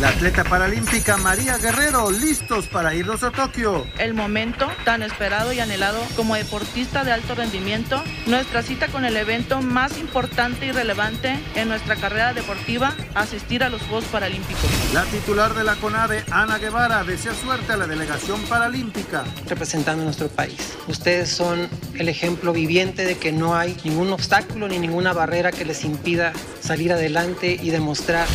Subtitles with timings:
[0.00, 3.84] La atleta paralímpica María Guerrero, listos para irnos a Tokio.
[3.98, 9.16] El momento tan esperado y anhelado como deportista de alto rendimiento, nuestra cita con el
[9.16, 14.70] evento más importante y relevante en nuestra carrera deportiva, asistir a los Juegos Paralímpicos.
[14.94, 19.24] La titular de la CONADE, Ana Guevara, desea suerte a la delegación paralímpica.
[19.48, 20.78] Representando a nuestro país.
[20.86, 25.64] Ustedes son el ejemplo viviente de que no hay ningún obstáculo ni ninguna barrera que
[25.64, 28.28] les impida salir adelante y demostrar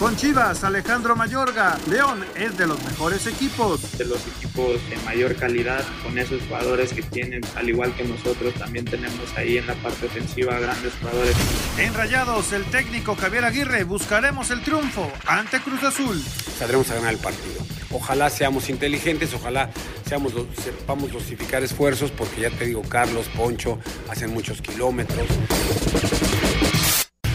[0.00, 3.98] con Chivas, Alejandro Mayorga, León es de los mejores equipos.
[3.98, 8.54] De los equipos de mayor calidad, con esos jugadores que tienen, al igual que nosotros,
[8.54, 11.36] también tenemos ahí en la parte ofensiva grandes jugadores.
[11.76, 16.18] En Rayados, el técnico Javier Aguirre, buscaremos el triunfo ante Cruz Azul.
[16.58, 17.60] Saldremos a ganar el partido.
[17.90, 19.70] Ojalá seamos inteligentes, ojalá
[20.08, 20.32] seamos,
[20.64, 25.26] sepamos dosificar esfuerzos, porque ya te digo, Carlos, Poncho, hacen muchos kilómetros.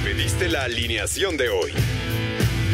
[0.03, 1.71] Pediste la alineación de hoy.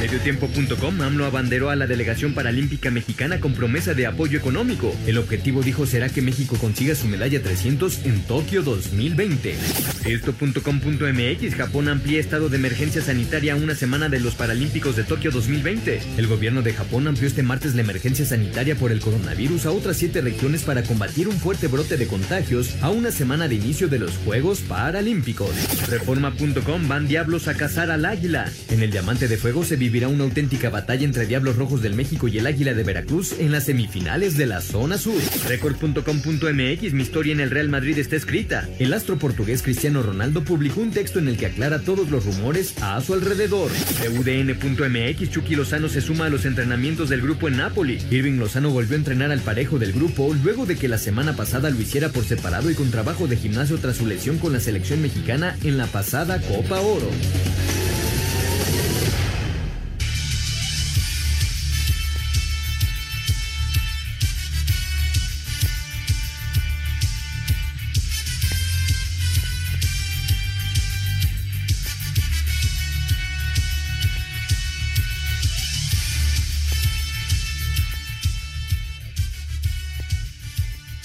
[0.00, 4.94] Mediotiempo.com AMLO abanderó a la delegación paralímpica mexicana con promesa de apoyo económico.
[5.06, 9.56] El objetivo dijo será que México consiga su medalla 300 en Tokio 2020.
[10.04, 16.00] Esto.com.mx Japón amplía estado de emergencia sanitaria una semana de los Paralímpicos de Tokio 2020.
[16.16, 19.96] El gobierno de Japón amplió este martes la emergencia sanitaria por el coronavirus a otras
[19.96, 23.98] siete regiones para combatir un fuerte brote de contagios a una semana de inicio de
[23.98, 25.50] los Juegos Paralímpicos.
[25.88, 28.50] Reforma.com van diablos a cazar al águila.
[28.70, 32.28] En el Diamante de Fuego se vivirá una auténtica batalla entre Diablos Rojos del México
[32.28, 35.18] y el Águila de Veracruz en las semifinales de la zona sur.
[35.48, 38.68] Record.com.mx, mi historia en el Real Madrid está escrita.
[38.78, 42.74] El astro portugués Cristiano Ronaldo publicó un texto en el que aclara todos los rumores
[42.82, 43.70] a su alrededor.
[44.10, 47.98] UDN.mx, Chucky Lozano se suma a los entrenamientos del grupo en Napoli.
[48.10, 51.70] Irving Lozano volvió a entrenar al parejo del grupo luego de que la semana pasada
[51.70, 55.00] lo hiciera por separado y con trabajo de gimnasio tras su lesión con la selección
[55.00, 57.08] mexicana en la pasada Copa Oro.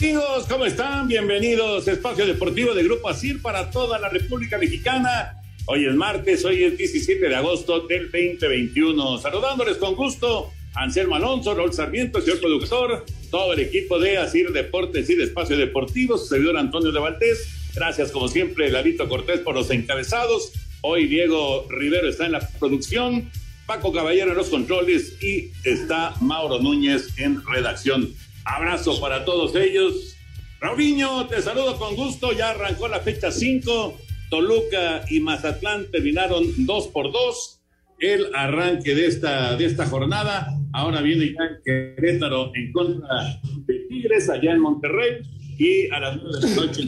[0.04, 1.08] Amigos, ¿cómo están?
[1.08, 5.42] Bienvenidos a Espacio Deportivo de Grupo ASIR para toda la República Mexicana.
[5.66, 9.18] Hoy es martes, hoy es 17 de agosto del 2021.
[9.20, 15.10] Saludándoles con gusto, Anselmo Alonso, Raúl Sarmiento, señor productor, todo el equipo de ASIR Deportes
[15.10, 17.48] y de Espacio Deportivo, su servidor Antonio de Valdés.
[17.74, 20.52] Gracias, como siempre, Lavito Cortés por los encabezados.
[20.82, 23.32] Hoy Diego Rivero está en la producción,
[23.66, 28.14] Paco Caballero en los controles y está Mauro Núñez en redacción.
[28.46, 30.16] Abrazo para todos ellos.
[30.60, 32.32] Raulinho, te saludo con gusto.
[32.34, 33.98] Ya arrancó la fecha 5.
[34.30, 37.62] Toluca y Mazatlán terminaron 2 por 2.
[38.00, 40.48] El arranque de esta, de esta jornada.
[40.74, 45.22] Ahora viene ya Querétaro en contra de Tigres allá en Monterrey.
[45.58, 46.84] Y a las 9 de la noche,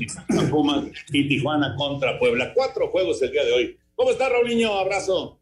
[0.50, 2.52] Pumas y Tijuana contra Puebla.
[2.54, 3.78] Cuatro juegos el día de hoy.
[3.96, 4.74] ¿Cómo está, Raulinho?
[4.74, 5.40] Abrazo.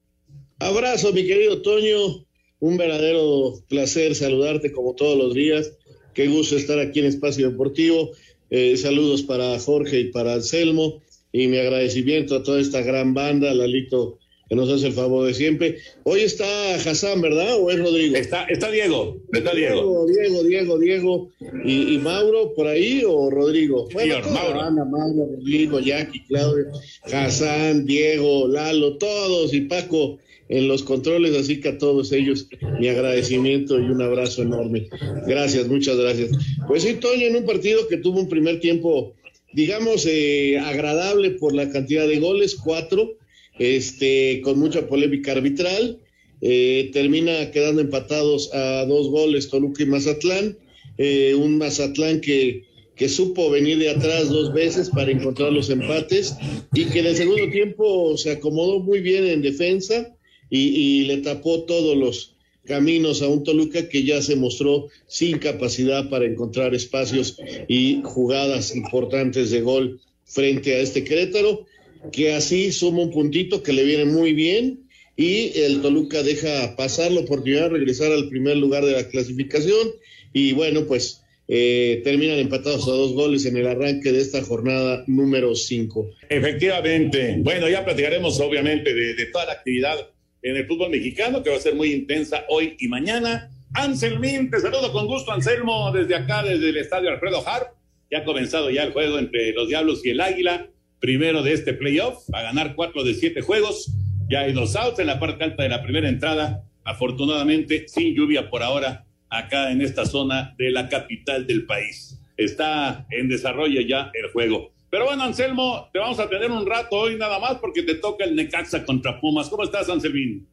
[0.60, 2.26] Abrazo, mi querido Toño.
[2.60, 5.72] Un verdadero placer saludarte como todos los días
[6.14, 8.12] Qué gusto estar aquí en Espacio Deportivo.
[8.50, 11.02] Eh, saludos para Jorge y para Anselmo
[11.32, 15.34] y mi agradecimiento a toda esta gran banda, Lalito, que nos hace el favor de
[15.34, 15.80] siempre.
[16.04, 17.58] Hoy está Hassan, ¿verdad?
[17.60, 18.16] ¿O es Rodrigo?
[18.16, 20.06] Está, está Diego, está Diego.
[20.06, 21.32] Diego, Diego, Diego,
[21.66, 23.90] ¿Y, Mauro por ahí o Rodrigo?
[23.92, 24.62] Bueno, Mauro.
[24.62, 26.66] Ana, Mauro, Rodrigo, Jackie, Claudio,
[27.12, 30.20] Hassan, Diego, Lalo, todos y Paco
[30.54, 32.48] en los controles, así que a todos ellos
[32.80, 34.88] mi agradecimiento y un abrazo enorme.
[35.26, 36.30] Gracias, muchas gracias.
[36.68, 39.14] Pues sí, Toño, en un partido que tuvo un primer tiempo,
[39.54, 43.18] digamos, eh, agradable por la cantidad de goles, cuatro,
[43.58, 45.98] este, con mucha polémica arbitral,
[46.42, 50.56] eh, termina quedando empatados a dos goles Toluca y Mazatlán,
[51.00, 52.64] eh, un Mazatlán que
[52.96, 56.36] que supo venir de atrás dos veces para encontrar los empates
[56.74, 60.13] y que en el segundo tiempo se acomodó muy bien en defensa
[60.56, 62.36] y, le tapó todos los
[62.66, 68.76] caminos a un Toluca que ya se mostró sin capacidad para encontrar espacios y jugadas
[68.76, 71.66] importantes de gol frente a este Querétaro,
[72.12, 77.12] que así suma un puntito que le viene muy bien y el Toluca deja pasar
[77.12, 79.90] la oportunidad de regresar al primer lugar de la clasificación
[80.34, 85.04] y bueno, pues eh, terminan empatados a dos goles en el arranque de esta jornada
[85.08, 86.12] número 5.
[86.30, 87.36] Efectivamente.
[87.40, 90.13] Bueno, ya platicaremos obviamente de, toda la actividad
[90.44, 93.50] en el fútbol mexicano que va a ser muy intensa hoy y mañana.
[93.74, 97.70] Anselmín, te saludo con gusto, Anselmo, desde acá, desde el estadio Alfredo Harp.
[98.12, 100.68] Ya ha comenzado ya el juego entre los Diablos y el Águila,
[101.00, 103.92] primero de este playoff, a ganar cuatro de siete juegos.
[104.30, 108.50] Ya hay dos outs en la parte alta de la primera entrada, afortunadamente sin lluvia
[108.50, 112.20] por ahora acá en esta zona de la capital del país.
[112.38, 114.73] Está en desarrollo ya el juego.
[114.94, 118.26] Pero bueno, Anselmo, te vamos a tener un rato hoy nada más porque te toca
[118.26, 119.50] el Necaxa contra Pumas.
[119.50, 120.48] ¿Cómo estás, Anselmín?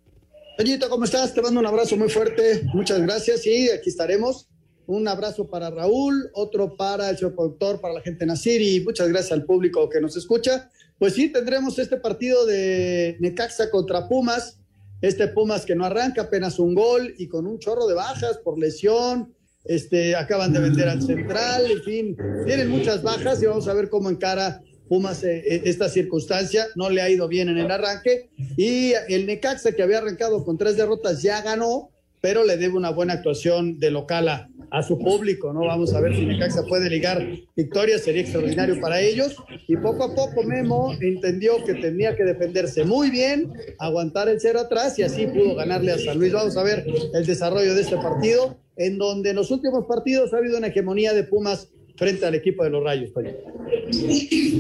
[0.57, 1.35] Toñito, ¿cómo estás?
[1.35, 2.63] Te mando un abrazo muy fuerte.
[2.73, 3.43] Muchas gracias.
[3.43, 4.49] Sí, aquí estaremos.
[4.87, 8.81] Un abrazo para Raúl, otro para el señor productor, para la gente de Nacir y
[8.81, 10.71] muchas gracias al público que nos escucha.
[10.99, 14.59] Pues sí, tendremos este partido de Necaxa contra Pumas.
[15.03, 18.59] Este Pumas que no arranca, apenas un gol y con un chorro de bajas por
[18.59, 19.35] lesión.
[19.71, 23.89] Este, acaban de vender al central, en fin, tienen muchas bajas y vamos a ver
[23.89, 26.67] cómo encara Pumas eh, esta circunstancia.
[26.75, 28.31] No le ha ido bien en el arranque.
[28.57, 31.91] Y el Necaxa, que había arrancado con tres derrotas, ya ganó,
[32.21, 35.61] pero le debe una buena actuación de local a, a su público, ¿no?
[35.61, 37.25] Vamos a ver si Necaxa puede ligar
[37.57, 39.37] victorias, sería extraordinario para ellos.
[39.69, 44.59] Y poco a poco Memo entendió que tenía que defenderse muy bien, aguantar el cero
[44.59, 46.33] atrás y así pudo ganarle a San Luis.
[46.33, 46.85] Vamos a ver
[47.15, 51.13] el desarrollo de este partido, en donde en los últimos partidos ha habido una hegemonía
[51.13, 53.11] de Pumas frente al equipo de los Rayos.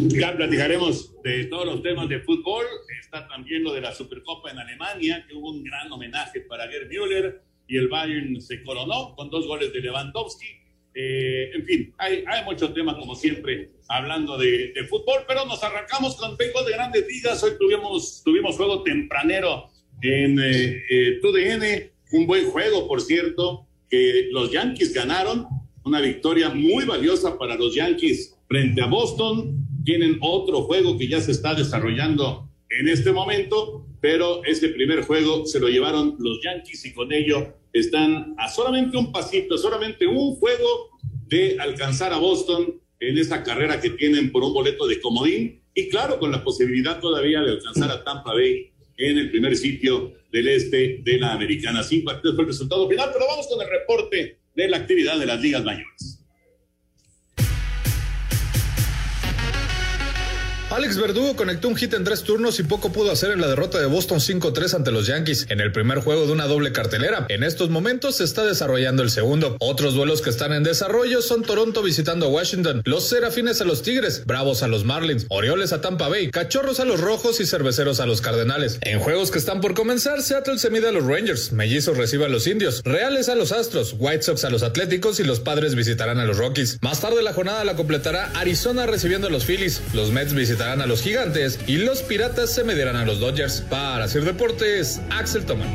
[0.08, 2.67] Ya platicaremos de todos los temas de fútbol.
[3.00, 6.88] Está también lo de la Supercopa en Alemania, que hubo un gran homenaje para Gerd
[6.88, 10.49] Müller y el Bayern se coronó con dos goles de Lewandowski.
[10.94, 15.62] Eh, en fin, hay, hay muchos temas como siempre hablando de, de, fútbol, pero nos
[15.62, 17.43] arrancamos con béisbol de grandes ligas.
[17.43, 19.70] Hoy tuvimos, tuvimos juego tempranero
[20.02, 25.46] en eh, eh, TUDN, un buen juego, por cierto, que los Yankees ganaron,
[25.84, 29.66] una victoria muy valiosa para los Yankees frente a Boston.
[29.84, 35.44] Tienen otro juego que ya se está desarrollando en este momento, pero ese primer juego
[35.44, 40.37] se lo llevaron los Yankees y con ello están a solamente un pasito, solamente un
[40.37, 40.90] juego
[41.26, 45.88] de alcanzar a Boston en esa carrera que tienen por un boleto de comodín y
[45.88, 50.49] claro, con la posibilidad todavía de alcanzar a Tampa Bay en el primer sitio del
[50.49, 51.82] este de la americana.
[51.82, 55.26] Sin partidos fue el resultado final, pero vamos con el reporte de la actividad de
[55.26, 56.19] las ligas mayores.
[60.81, 63.79] Alex Verdugo conectó un hit en tres turnos y poco pudo hacer en la derrota
[63.79, 67.27] de Boston 5-3 ante los Yankees en el primer juego de una doble cartelera.
[67.29, 69.59] En estos momentos se está desarrollando el segundo.
[69.61, 73.82] Otros duelos que están en desarrollo son Toronto visitando a Washington, los Serafines a los
[73.82, 78.00] Tigres, Bravos a los Marlins, Orioles a Tampa Bay, Cachorros a los Rojos y Cerveceros
[78.00, 78.79] a los Cardenales.
[78.81, 82.29] En juegos que están por comenzar, Seattle se mide a los Rangers, Mellizos recibe a
[82.31, 86.19] los Indios, Reales a los Astros, White Sox a los Atléticos y los Padres visitarán
[86.21, 86.79] a los Rockies.
[86.81, 90.87] Más tarde la jornada la completará Arizona recibiendo a los Phillies, los Mets visitarán a
[90.87, 93.62] los Gigantes y los Piratas se medirán a los Dodgers.
[93.62, 95.69] Para hacer deportes, Axel Toman.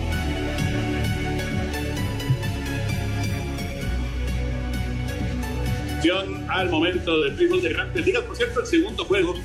[6.48, 9.36] Al momento del fútbol de grandes ligas, por cierto, el segundo juego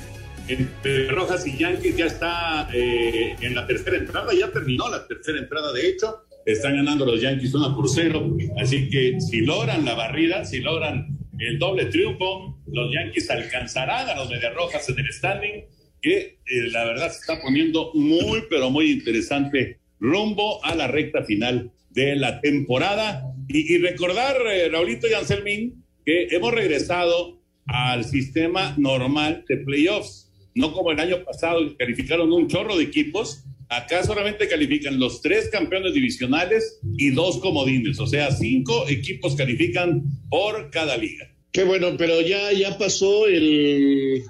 [0.47, 5.39] entre Rojas y Yankees ya está eh, en la tercera entrada, ya terminó la tercera
[5.39, 9.95] entrada, de hecho, están ganando los Yankees 1 por 0, así que si logran la
[9.95, 15.65] barrida, si logran el doble triunfo, los Yankees alcanzarán a los Rojas en el standing,
[16.01, 16.37] que eh,
[16.71, 22.15] la verdad se está poniendo muy, pero muy interesante rumbo a la recta final de
[22.15, 23.23] la temporada.
[23.47, 30.31] Y, y recordar, eh, Raulito y Anselmín, que hemos regresado al sistema normal de playoffs,
[30.55, 33.45] no como el año pasado, que calificaron un chorro de equipos.
[33.69, 40.03] Acá solamente califican los tres campeones divisionales y dos comodines, o sea, cinco equipos califican
[40.29, 41.30] por cada liga.
[41.51, 44.23] Qué bueno, pero ya, ya pasó el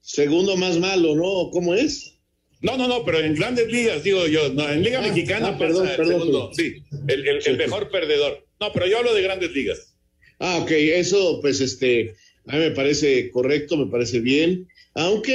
[0.00, 1.50] segundo más malo, ¿no?
[1.50, 2.14] ¿Cómo es?
[2.62, 5.58] No, no, no, pero en grandes ligas, digo yo, no, en Liga Ah, Mexicana ah,
[5.58, 6.74] perdón, pasa el perdón, segundo, sí,
[7.08, 8.46] el, el- el mejor perdedor.
[8.60, 9.94] No, pero yo hablo de grandes ligas.
[10.38, 12.14] Ah, ok, eso pues este,
[12.46, 15.32] a mí me parece correcto, me parece bien, aunque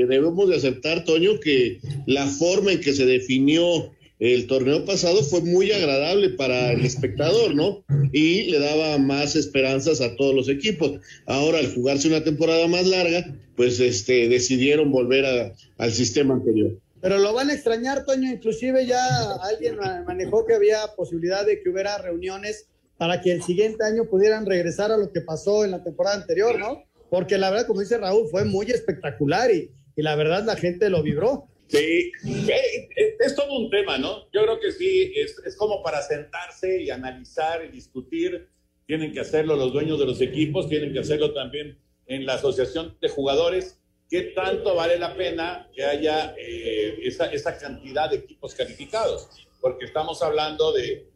[0.00, 3.92] eh, debemos de aceptar, Toño, que la forma en que se definió
[4.32, 7.84] el torneo pasado fue muy agradable para el espectador, ¿no?
[8.12, 10.92] Y le daba más esperanzas a todos los equipos.
[11.26, 16.78] Ahora, al jugarse una temporada más larga, pues este, decidieron volver a- al sistema anterior.
[17.02, 18.32] Pero lo van a extrañar, Toño.
[18.32, 22.66] Inclusive ya alguien ma- manejó que había posibilidad de que hubiera reuniones
[22.96, 26.58] para que el siguiente año pudieran regresar a lo que pasó en la temporada anterior,
[26.58, 26.82] ¿no?
[27.10, 30.88] porque la verdad, como dice Raúl, fue muy espectacular y, y la verdad la gente
[30.90, 31.46] lo vibró.
[31.68, 34.24] Sí, eh, eh, es todo un tema, ¿no?
[34.32, 38.48] Yo creo que sí, es, es como para sentarse y analizar y discutir.
[38.86, 42.96] Tienen que hacerlo los dueños de los equipos, tienen que hacerlo también en la asociación
[43.00, 43.80] de jugadores.
[44.10, 49.28] ¿Qué tanto vale la pena que haya eh, esa, esa cantidad de equipos calificados?
[49.60, 51.08] Porque estamos hablando de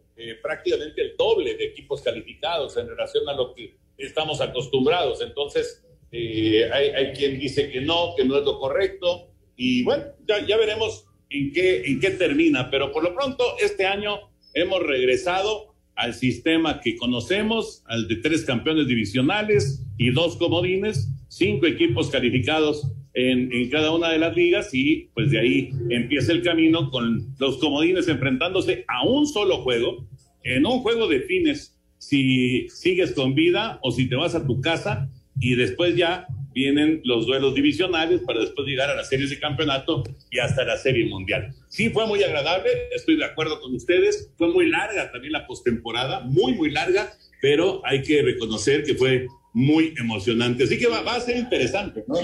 [0.42, 5.20] prácticamente el doble de equipos calificados en relación a lo que estamos acostumbrados.
[5.20, 9.27] Entonces, hay, hay quien dice que no, que no es lo correcto
[9.58, 13.84] y bueno, ya, ya veremos en qué, en qué termina, pero por lo pronto este
[13.84, 14.16] año
[14.54, 21.66] hemos regresado al sistema que conocemos, al de tres campeones divisionales y dos comodines, cinco
[21.66, 26.42] equipos calificados en, en, cada una de las ligas y pues de ahí empieza el
[26.42, 30.06] camino con los comodines enfrentándose a un solo juego.
[30.44, 35.10] En un juego defines si sigues con vida o si te vas a tu casa
[35.40, 40.02] y después ya vienen los duelos divisionales para después llegar a las series de campeonato
[40.30, 41.54] y hasta la serie mundial.
[41.68, 46.20] Sí, fue muy agradable, estoy de acuerdo con ustedes, fue muy larga también la postemporada,
[46.20, 50.64] muy, muy larga, pero hay que reconocer que fue muy emocionante.
[50.64, 52.16] Así que va, va a ser interesante, ¿no?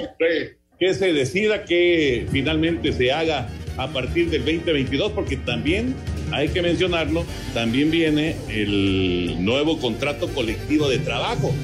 [0.79, 5.95] Que se decida que finalmente se haga a partir del 2022, porque también
[6.33, 11.55] hay que mencionarlo, también viene el nuevo contrato colectivo de trabajo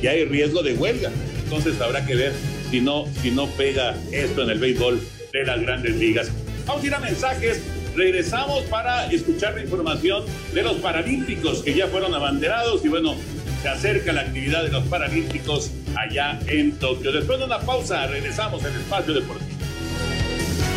[0.00, 1.10] y hay riesgo de huelga
[1.52, 2.32] entonces habrá que ver
[2.70, 5.00] si no, si no pega esto en el béisbol
[5.32, 6.30] de las grandes ligas.
[6.66, 7.62] Vamos a ir a mensajes.
[7.94, 13.14] Regresamos para escuchar la información de los Paralímpicos que ya fueron abanderados y bueno,
[13.60, 17.12] se acerca la actividad de los Paralímpicos allá en Tokio.
[17.12, 19.50] Después de una pausa, regresamos al Espacio Deportivo.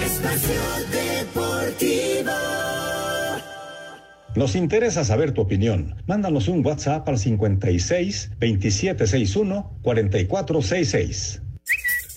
[0.04, 2.32] Espacio Deportivo.
[4.36, 5.96] Nos interesa saber tu opinión.
[6.08, 11.42] Mándanos un WhatsApp al 56 2761 4466.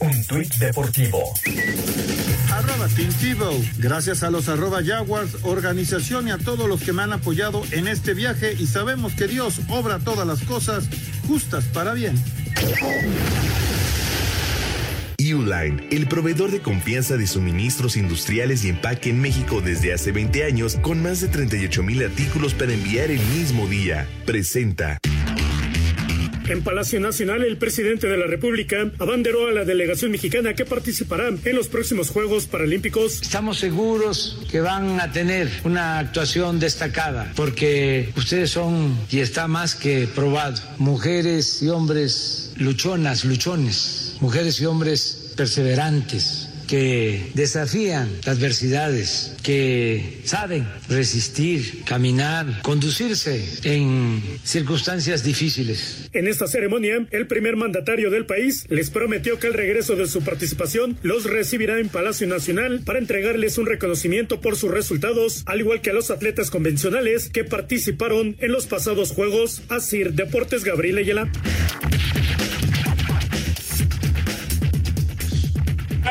[0.00, 1.22] Un tuit deportivo.
[2.52, 3.50] Arroba Tintivo.
[3.78, 7.86] Gracias a los arroba Jaguars, organización y a todos los que me han apoyado en
[7.86, 10.88] este viaje y sabemos que Dios obra todas las cosas
[11.26, 12.16] justas para bien.
[15.34, 20.44] Uline, el proveedor de confianza de suministros industriales y empaque en México desde hace 20
[20.44, 24.98] años, con más de 38 mil artículos para enviar el mismo día, presenta.
[26.48, 31.28] En Palacio Nacional, el presidente de la República abanderó a la delegación mexicana que participará
[31.28, 33.20] en los próximos Juegos Paralímpicos.
[33.20, 39.74] Estamos seguros que van a tener una actuación destacada, porque ustedes son, y está más
[39.74, 50.20] que probado, mujeres y hombres luchonas, luchones, mujeres y hombres perseverantes que desafían adversidades, que
[50.24, 56.10] saben resistir, caminar, conducirse en circunstancias difíciles.
[56.12, 60.20] En esta ceremonia, el primer mandatario del país les prometió que al regreso de su
[60.20, 65.80] participación los recibirá en Palacio Nacional para entregarles un reconocimiento por sus resultados, al igual
[65.80, 69.62] que a los atletas convencionales que participaron en los pasados Juegos.
[69.68, 71.30] Asir Deportes Gabriel Ayala.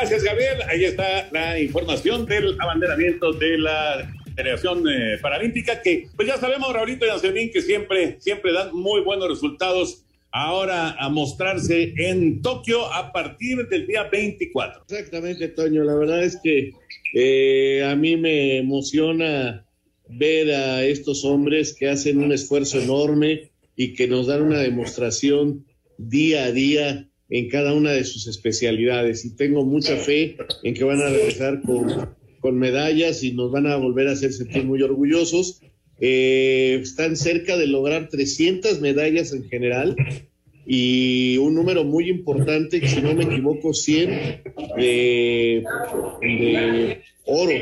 [0.00, 0.58] Gracias, Gabriel.
[0.68, 6.72] Ahí está la información del abanderamiento de la Federación eh, Paralímpica, que pues ya sabemos,
[6.72, 10.04] Raulito y Anselmín, que siempre, siempre dan muy buenos resultados.
[10.30, 14.82] Ahora a mostrarse en Tokio a partir del día 24.
[14.88, 15.82] Exactamente, Toño.
[15.82, 16.74] La verdad es que
[17.14, 19.66] eh, a mí me emociona
[20.08, 25.66] ver a estos hombres que hacen un esfuerzo enorme y que nos dan una demostración
[25.96, 30.84] día a día en cada una de sus especialidades y tengo mucha fe en que
[30.84, 34.82] van a regresar con, con medallas y nos van a volver a hacer sentir muy
[34.82, 35.60] orgullosos.
[36.00, 39.96] Eh, están cerca de lograr 300 medallas en general
[40.64, 44.42] y un número muy importante, si no me equivoco, 100
[44.76, 45.64] de,
[46.22, 47.52] de oro.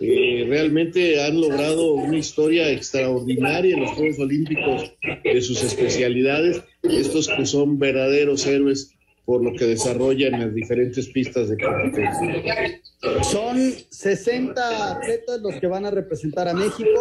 [0.00, 4.92] Eh, realmente han logrado una historia extraordinaria en los Juegos Olímpicos
[5.24, 6.62] de sus especialidades.
[6.82, 12.80] Estos que son verdaderos héroes por lo que desarrollan en las diferentes pistas de competencia.
[13.22, 17.00] Son 60 atletas los que van a representar a México.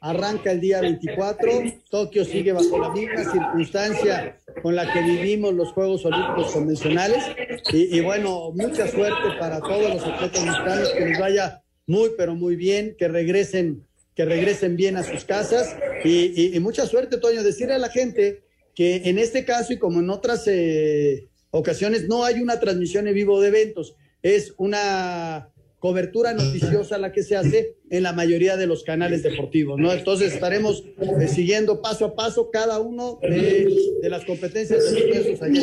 [0.00, 1.50] Arranca el día 24.
[1.90, 7.24] Tokio sigue bajo la misma circunstancia con la que vivimos los Juegos Olímpicos convencionales.
[7.72, 12.56] Y, bueno, mucha suerte para todos los atletas mexicanos, que les vaya muy, pero muy
[12.56, 15.74] bien, que regresen, que regresen bien a sus casas.
[16.04, 17.42] Y mucha suerte, Toño.
[17.42, 18.42] Decirle a la gente
[18.74, 20.46] que en este caso y como en otras...
[20.46, 27.10] Eh, ocasiones no hay una transmisión en vivo de eventos, es una cobertura noticiosa la
[27.10, 29.92] que se hace en la mayoría de los canales deportivos, ¿no?
[29.92, 30.84] Entonces estaremos
[31.20, 33.68] eh, siguiendo paso a paso cada uno de,
[34.00, 35.60] de las competencias de esos allá.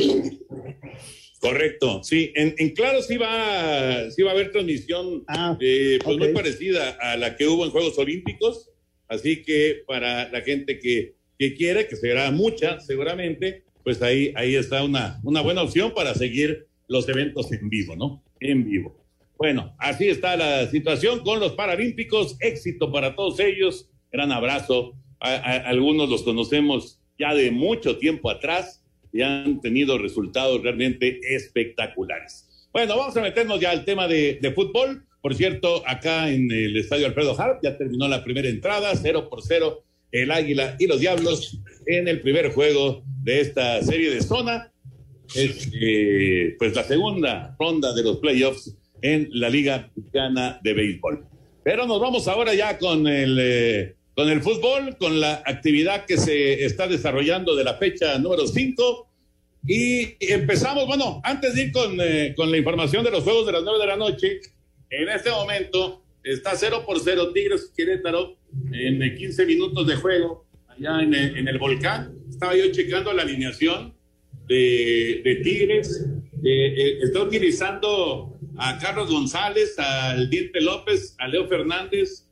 [1.39, 2.33] Correcto, sí.
[2.35, 6.97] En, en claro sí va, sí va a haber transmisión Ah, eh, pues muy parecida
[6.99, 8.69] a la que hubo en Juegos Olímpicos.
[9.07, 14.55] Así que para la gente que, que quiere, que será mucha seguramente, pues ahí, ahí
[14.55, 18.23] está una, una buena opción para seguir los eventos en vivo, ¿no?
[18.39, 18.95] En vivo.
[19.37, 22.35] Bueno, así está la situación con los Paralímpicos.
[22.41, 23.89] Éxito para todos ellos.
[24.11, 24.95] Gran abrazo.
[25.19, 28.83] Algunos los conocemos ya de mucho tiempo atrás
[29.13, 32.67] y han tenido resultados realmente espectaculares.
[32.71, 35.05] Bueno, vamos a meternos ya al tema de, de fútbol.
[35.21, 39.41] Por cierto, acá en el estadio Alfredo Harp ya terminó la primera entrada, cero por
[39.41, 44.71] cero, el Águila y los Diablos en el primer juego de esta serie de zona.
[45.35, 51.25] Es eh, pues la segunda ronda de los playoffs en la Liga Mexicana de Béisbol.
[51.63, 56.17] Pero nos vamos ahora ya con el, eh, con el fútbol, con la actividad que
[56.17, 59.07] se está desarrollando de la fecha número 5.
[59.67, 63.51] Y empezamos, bueno, antes de ir con, eh, con la información de los juegos de
[63.51, 64.39] las 9 de la noche,
[64.89, 68.37] en este momento está 0 por 0 Tigres Querétaro
[68.71, 72.15] en eh, 15 minutos de juego allá en el, en el volcán.
[72.29, 73.93] Estaba yo checando la alineación
[74.47, 76.05] de, de Tigres.
[76.43, 82.25] Eh, eh, está utilizando a Carlos González, al Diente López, a Leo Fernández.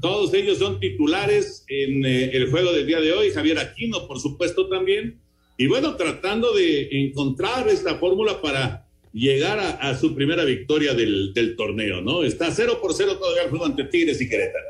[0.00, 3.30] Todos ellos son titulares en eh, el juego del día de hoy.
[3.30, 5.20] Javier Aquino, por supuesto, también.
[5.58, 12.00] Y bueno, tratando de encontrar esta fórmula para llegar a, su primera victoria del, torneo,
[12.00, 12.24] ¿no?
[12.24, 14.66] Está 0 por 0 todavía el juego ante Tigres y Querétaro.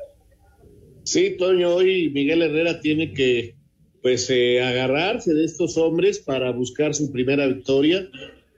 [1.05, 3.55] Sí, Toño, hoy Miguel Herrera tiene que
[4.03, 8.09] pues eh, agarrarse de estos hombres para buscar su primera victoria,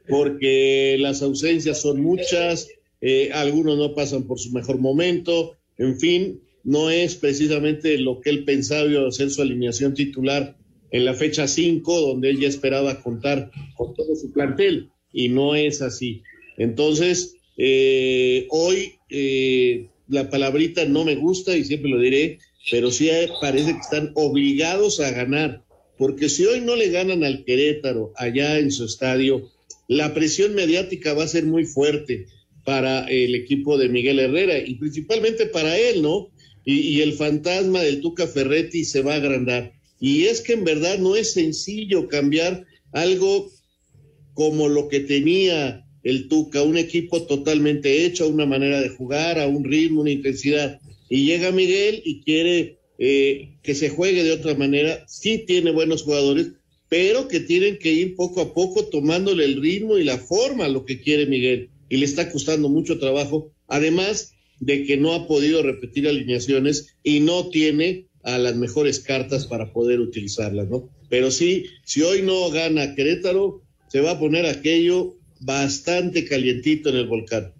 [0.09, 2.69] porque las ausencias son muchas,
[3.03, 8.31] eh, algunos no pasan por su mejor momento, en fin, no es precisamente lo que
[8.31, 10.57] él pensaba ser su alineación titular
[10.91, 15.55] en la fecha 5, donde él ya esperaba contar con todo su plantel, y no
[15.55, 16.23] es así.
[16.59, 22.39] Entonces, eh, hoy eh, la palabrita no me gusta y siempre lo diré,
[22.71, 23.09] pero sí
[23.41, 25.65] parece que están obligados a ganar,
[25.97, 29.51] porque si hoy no le ganan al Querétaro allá en su estadio,
[29.89, 32.27] la presión mediática va a ser muy fuerte
[32.65, 36.31] para el equipo de Miguel Herrera y principalmente para él, ¿no?
[36.65, 39.73] Y, y el fantasma del Tuca Ferretti se va a agrandar.
[40.01, 43.51] Y es que en verdad no es sencillo cambiar algo
[44.35, 49.47] como lo que tenía el Tuca, un equipo totalmente hecho, una manera de jugar, a
[49.47, 50.81] un ritmo, una intensidad.
[51.09, 55.05] Y llega Miguel y quiere eh, que se juegue de otra manera.
[55.09, 56.53] Sí tiene buenos jugadores,
[56.89, 60.69] pero que tienen que ir poco a poco tomándole el ritmo y la forma a
[60.69, 61.71] lo que quiere Miguel.
[61.89, 67.21] Y le está costando mucho trabajo, además de que no ha podido repetir alineaciones y
[67.21, 70.89] no tiene a las mejores cartas para poder utilizarlas, ¿no?
[71.09, 73.63] Pero sí, si hoy no gana Querétaro,
[73.95, 77.53] se va a poner aquello bastante calientito en el volcán.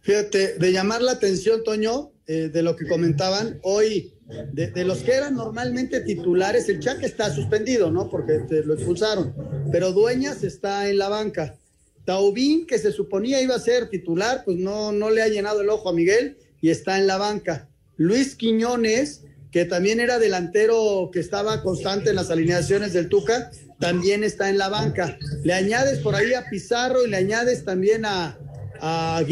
[0.00, 4.14] Fíjate, de llamar la atención, Toño, eh, de lo que comentaban, hoy,
[4.54, 8.08] de, los que eran normalmente titulares, el Chac está suspendido, ¿no?
[8.08, 9.34] Porque te lo expulsaron,
[9.70, 11.58] pero Dueñas está en la banca.
[12.06, 15.68] Taubín, que se suponía iba a ser titular, pues no, no le ha llenado el
[15.68, 17.68] ojo a Miguel y está en la banca.
[17.98, 24.24] Luis Quiñones, que también era delantero que estaba constante en las alineaciones del Tuca, también
[24.24, 25.18] está en la banca.
[25.44, 28.38] Le añades por ahí a Pizarro y le añades también a,
[28.80, 29.22] a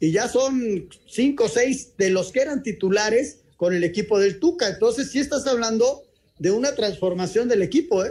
[0.00, 4.40] y ya son cinco o seis de los que eran titulares con el equipo del
[4.40, 4.68] Tuca.
[4.68, 6.02] Entonces, sí estás hablando
[6.38, 8.10] de una transformación del equipo, ¿eh?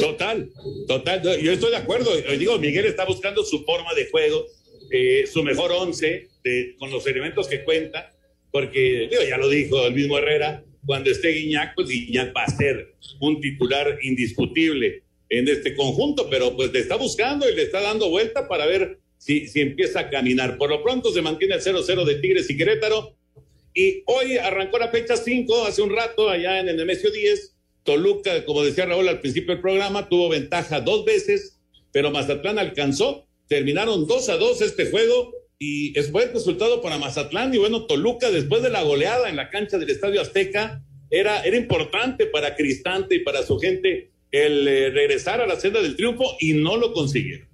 [0.00, 0.50] Total,
[0.88, 1.22] total.
[1.40, 2.10] Yo estoy de acuerdo.
[2.18, 4.46] Yo digo, Miguel está buscando su forma de juego,
[4.90, 6.28] eh, su mejor once,
[6.78, 8.14] con los elementos que cuenta,
[8.50, 12.56] porque digo, ya lo dijo el mismo Herrera, cuando esté Guiñac, pues Guiñac va a
[12.56, 17.80] ser un titular indiscutible en este conjunto, pero pues le está buscando y le está
[17.80, 20.56] dando vuelta para ver si, si empieza a caminar.
[20.56, 23.16] Por lo pronto se mantiene el 0-0 de Tigres y Querétaro.
[23.74, 27.54] Y hoy arrancó la fecha 5, hace un rato, allá en el Nemesio 10.
[27.82, 31.58] Toluca, como decía Raúl al principio del programa, tuvo ventaja dos veces,
[31.92, 33.26] pero Mazatlán alcanzó.
[33.48, 37.54] Terminaron 2 a 2 este juego y es buen resultado para Mazatlán.
[37.54, 41.56] Y bueno, Toluca, después de la goleada en la cancha del Estadio Azteca, era, era
[41.56, 46.24] importante para Cristante y para su gente el eh, regresar a la senda del triunfo
[46.40, 47.48] y no lo consiguieron.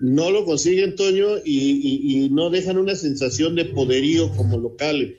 [0.00, 5.14] No lo consiguen, Toño, y, no dejan una sensación de poderío como locales.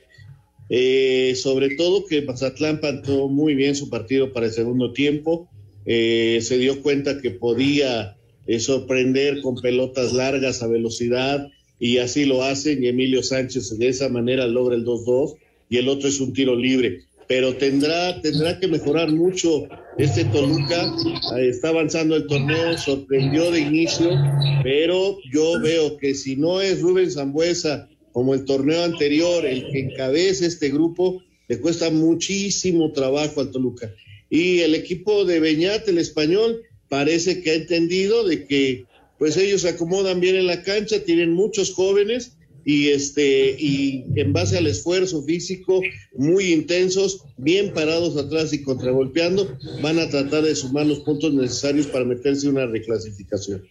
[0.70, 5.50] Eh, sobre todo que Mazatlán plantó muy bien su partido para el segundo tiempo,
[5.86, 12.26] eh, se dio cuenta que podía eh, sorprender con pelotas largas a velocidad y así
[12.26, 15.36] lo hacen y Emilio Sánchez de esa manera logra el 2-2
[15.70, 17.04] y el otro es un tiro libre.
[17.28, 20.94] pero tendrá, tendrá que mejorar mucho este Toluca.
[21.40, 24.10] Está avanzando el torneo, sorprendió de inicio,
[24.62, 29.80] pero yo veo que si no es Rubén Zambuesa como el torneo anterior, el que
[29.80, 33.92] encabeza este grupo, le cuesta muchísimo trabajo al Toluca.
[34.30, 36.62] Y el equipo de Beñat, el español,
[36.94, 38.86] parece que ha entendido de que
[39.18, 44.32] pues ellos se acomodan bien en la cancha, tienen muchos jóvenes y este y en
[44.32, 45.82] base al esfuerzo físico
[46.14, 51.88] muy intensos, bien parados atrás y contragolpeando, van a tratar de sumar los puntos necesarios
[51.88, 53.68] para meterse en una reclasificación.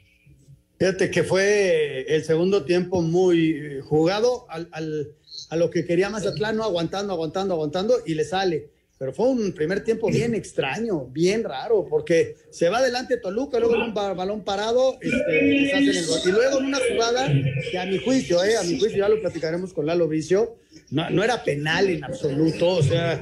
[0.81, 5.13] Fíjate que fue el segundo tiempo muy eh, jugado al, al,
[5.49, 6.65] a lo que quería Mazatlán, ¿no?
[6.65, 8.73] aguantando, aguantando, aguantando y le sale
[9.03, 13.75] pero fue un primer tiempo bien extraño, bien raro, porque se va adelante Toluca, luego
[13.75, 16.21] en un balón parado, este, hacen el gol.
[16.25, 17.29] Y luego en una jugada
[17.69, 20.55] que a mi juicio, eh, a mi juicio ya lo platicaremos con Lalo Vicio,
[20.91, 23.21] no, no era penal en absoluto, o sea,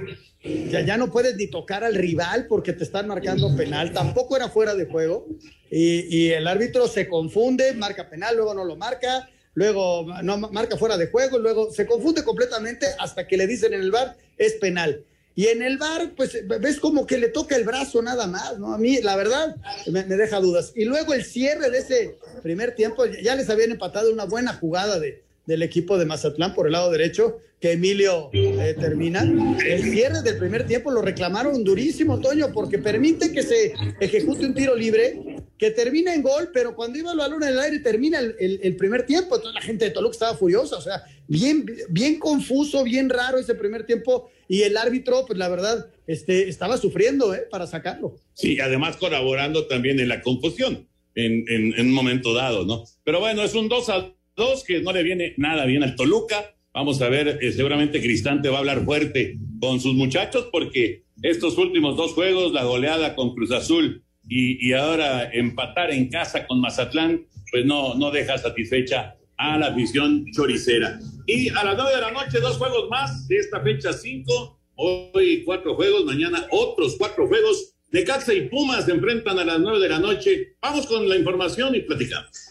[0.68, 4.50] ya, ya no puedes ni tocar al rival porque te están marcando penal, tampoco era
[4.50, 5.28] fuera de juego,
[5.70, 10.76] y, y el árbitro se confunde, marca penal, luego no lo marca, luego no marca
[10.76, 14.56] fuera de juego, luego se confunde completamente hasta que le dicen en el bar es
[14.56, 15.06] penal.
[15.40, 18.74] Y en el bar, pues ves como que le toca el brazo nada más, ¿no?
[18.74, 19.56] A mí, la verdad,
[19.90, 20.72] me, deja dudas.
[20.74, 25.00] Y luego el cierre de ese primer tiempo, ya les habían empatado una buena jugada
[25.00, 29.22] de, del equipo de Mazatlán por el lado derecho, que Emilio eh, termina.
[29.22, 34.54] El cierre del primer tiempo lo reclamaron durísimo, Toño, porque permite que se ejecute un
[34.54, 38.20] tiro libre que termina en gol, pero cuando iba el balón en el aire termina
[38.20, 39.34] el, primer tiempo.
[39.34, 43.56] Entonces la gente de Toluca estaba furiosa, o sea, bien, bien confuso, bien raro ese
[43.56, 44.30] primer tiempo.
[44.46, 47.48] Y el árbitro, pues la verdad, este, estaba sufriendo ¿eh?
[47.50, 48.14] para sacarlo.
[48.34, 50.86] Sí, además colaborando también en la confusión
[51.16, 52.84] en, en, un momento dado, ¿no?
[53.04, 56.56] Pero bueno, es un 2 a 2 que no le viene nada bien al Toluca.
[56.72, 61.58] Vamos a ver, eh, seguramente Cristante va a hablar fuerte con sus muchachos porque estos
[61.58, 67.26] últimos dos juegos, la goleada con Cruz Azul y, ahora empatar en casa con Mazatlán,
[67.50, 70.98] pues no, no deja satisfecha a la afición choricera.
[71.26, 74.58] Y a las nueve de la noche, dos juegos más de esta fecha cinco.
[74.76, 77.74] Hoy cuatro juegos, mañana otros cuatro juegos.
[77.90, 80.54] Necaxa y Pumas se enfrentan a las nueve de la noche.
[80.62, 82.49] Vamos con la información y platicamos.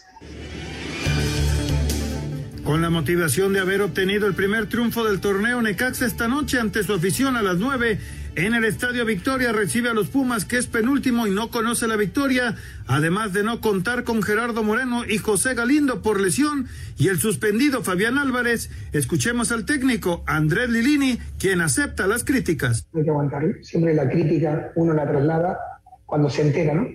[2.64, 6.82] Con la motivación de haber obtenido el primer triunfo del torneo Necaxa esta noche ante
[6.82, 7.98] su afición a las nueve,
[8.36, 11.96] en el Estadio Victoria recibe a los Pumas, que es penúltimo y no conoce la
[11.96, 12.54] victoria,
[12.86, 16.66] además de no contar con Gerardo Moreno y José Galindo por lesión
[16.98, 18.70] y el suspendido Fabián Álvarez.
[18.92, 22.86] Escuchemos al técnico Andrés Lilini, quien acepta las críticas.
[22.94, 25.58] Hay que aguantar, siempre la crítica uno la traslada
[26.04, 26.86] cuando se entera, ¿no?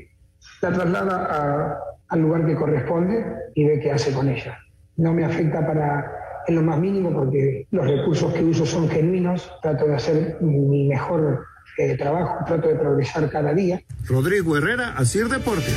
[0.62, 3.26] La traslada al lugar que corresponde
[3.56, 4.60] y ve qué hace con ella
[4.98, 9.50] no me afecta para en lo más mínimo porque los recursos que uso son genuinos,
[9.62, 11.44] trato de hacer mi mejor
[11.78, 13.82] eh, trabajo, trato de progresar cada día.
[14.06, 15.74] Rodrigo Herrera, Asir Deportes.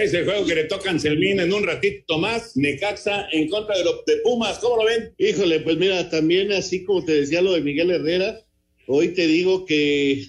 [0.00, 3.84] Ese juego que le toca a Anselmín en un ratito más, Necaxa en contra de
[3.84, 5.14] los de Pumas, ¿cómo lo ven?
[5.18, 8.40] Híjole, pues mira, también así como te decía lo de Miguel Herrera,
[8.88, 10.24] hoy te digo que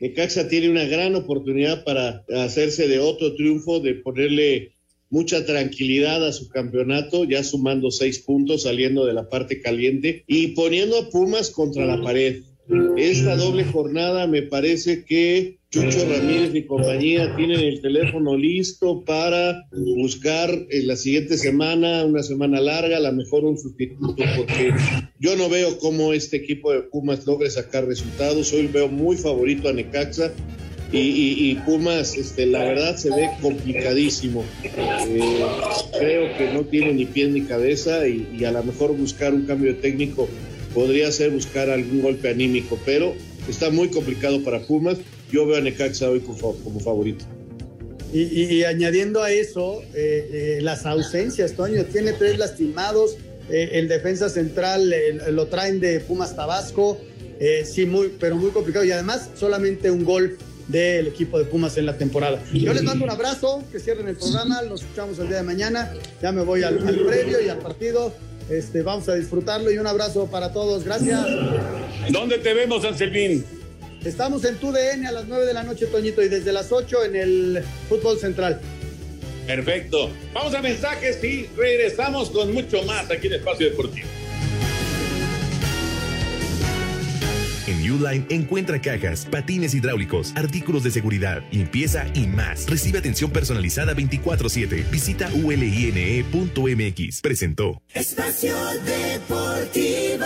[0.00, 4.77] Necaxa tiene una gran oportunidad para hacerse de otro triunfo, de ponerle
[5.10, 10.48] mucha tranquilidad a su campeonato, ya sumando seis puntos, saliendo de la parte caliente y
[10.48, 12.42] poniendo a Pumas contra la pared.
[12.98, 19.66] Esta doble jornada me parece que Chucho Ramírez y compañía tienen el teléfono listo para
[19.96, 24.72] buscar en la siguiente semana, una semana larga, a lo mejor un sustituto, porque
[25.18, 28.52] yo no veo cómo este equipo de Pumas logre sacar resultados.
[28.52, 30.32] Hoy veo muy favorito a Necaxa
[30.90, 34.44] y, Pumas, este, la verdad se ve complicadísimo.
[34.64, 35.44] Eh,
[35.98, 39.74] creo que no tiene ni pie ni cabeza y, a lo mejor buscar un cambio
[39.74, 40.28] de técnico
[40.74, 43.14] podría ser buscar algún golpe anímico, pero
[43.48, 44.98] está muy complicado para Pumas.
[45.30, 47.24] Yo veo a Necaxa hoy como, favorito.
[48.12, 53.16] Y, añadiendo a eso, eh, eh, las ausencias, Toño, tiene tres lastimados,
[53.50, 54.94] el defensa central
[55.30, 56.98] lo traen de Pumas Tabasco,
[57.64, 58.84] sí, muy, pero muy complicado.
[58.84, 62.40] Y además, solamente un gol del equipo de Pumas en la temporada.
[62.52, 65.92] Yo les mando un abrazo, que cierren el programa, nos escuchamos el día de mañana,
[66.22, 68.12] ya me voy al, previo y al partido.
[68.50, 70.84] Este, vamos a disfrutarlo y un abrazo para todos.
[70.84, 71.26] Gracias.
[72.10, 73.44] ¿Dónde te vemos, Anselmín?
[74.04, 77.16] Estamos en TUDN a las 9 de la noche, Toñito, y desde las 8 en
[77.16, 78.60] el Fútbol Central.
[79.46, 80.10] Perfecto.
[80.32, 84.06] Vamos a mensajes y regresamos con mucho más aquí en Espacio Deportivo.
[87.68, 92.66] En Uline encuentra cajas, patines hidráulicos, artículos de seguridad, limpieza y más.
[92.66, 94.90] Recibe atención personalizada 24-7.
[94.90, 97.20] Visita uline.mx.
[97.20, 97.82] Presentó.
[97.92, 100.24] Espacio Deportivo.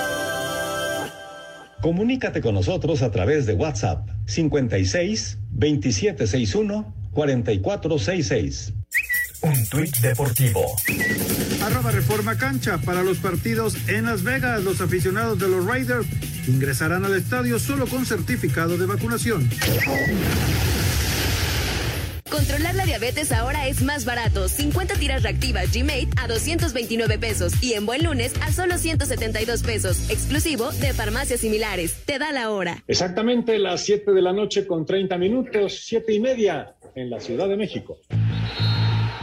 [1.81, 8.73] Comunícate con nosotros a través de WhatsApp 56 2761 4466.
[9.43, 10.77] Un tuit deportivo.
[11.63, 12.79] Arroba Reforma Cancha.
[12.79, 16.07] Para los partidos en Las Vegas, los aficionados de los Raiders
[16.47, 19.49] ingresarán al estadio solo con certificado de vacunación.
[22.31, 24.49] Controlar la diabetes ahora es más barato.
[24.49, 30.09] 50 tiras reactivas G-Mate a 229 pesos y en buen lunes a solo 172 pesos.
[30.09, 31.95] Exclusivo de farmacias similares.
[32.07, 32.83] Te da la hora.
[32.87, 37.49] Exactamente las 7 de la noche con 30 minutos, 7 y media en la Ciudad
[37.49, 37.99] de México.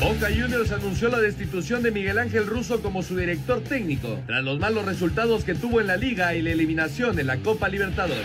[0.00, 4.58] Boca Juniors anunció la destitución de Miguel Ángel Russo como su director técnico, tras los
[4.58, 8.24] malos resultados que tuvo en la liga y la eliminación en la Copa Libertadores.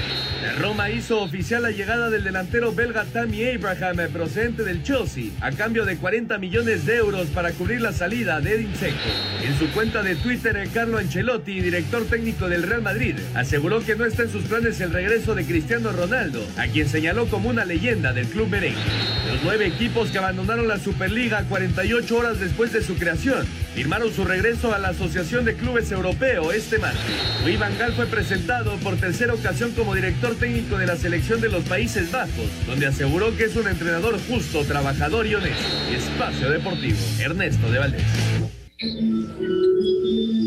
[0.58, 5.84] Roma hizo oficial la llegada del delantero belga Tammy Abraham, procedente del Chelsea, a cambio
[5.84, 8.96] de 40 millones de euros para cubrir la salida de Edin Seco.
[9.44, 14.06] En su cuenta de Twitter, Carlo Ancelotti, director técnico del Real Madrid, aseguró que no
[14.06, 18.14] está en sus planes el regreso de Cristiano Ronaldo, a quien señaló como una leyenda
[18.14, 18.80] del club merengue.
[19.30, 24.24] Los nueve equipos que abandonaron la Superliga 48 horas después de su creación firmaron su
[24.24, 27.02] regreso a la Asociación de Clubes Europeo este martes.
[27.44, 31.50] Luis Van Gaal fue presentado por tercera ocasión como director técnico de la selección de
[31.50, 35.66] los Países Bajos, donde aseguró que es un entrenador justo, trabajador y honesto.
[35.92, 38.04] Espacio Deportivo, Ernesto de Valdés.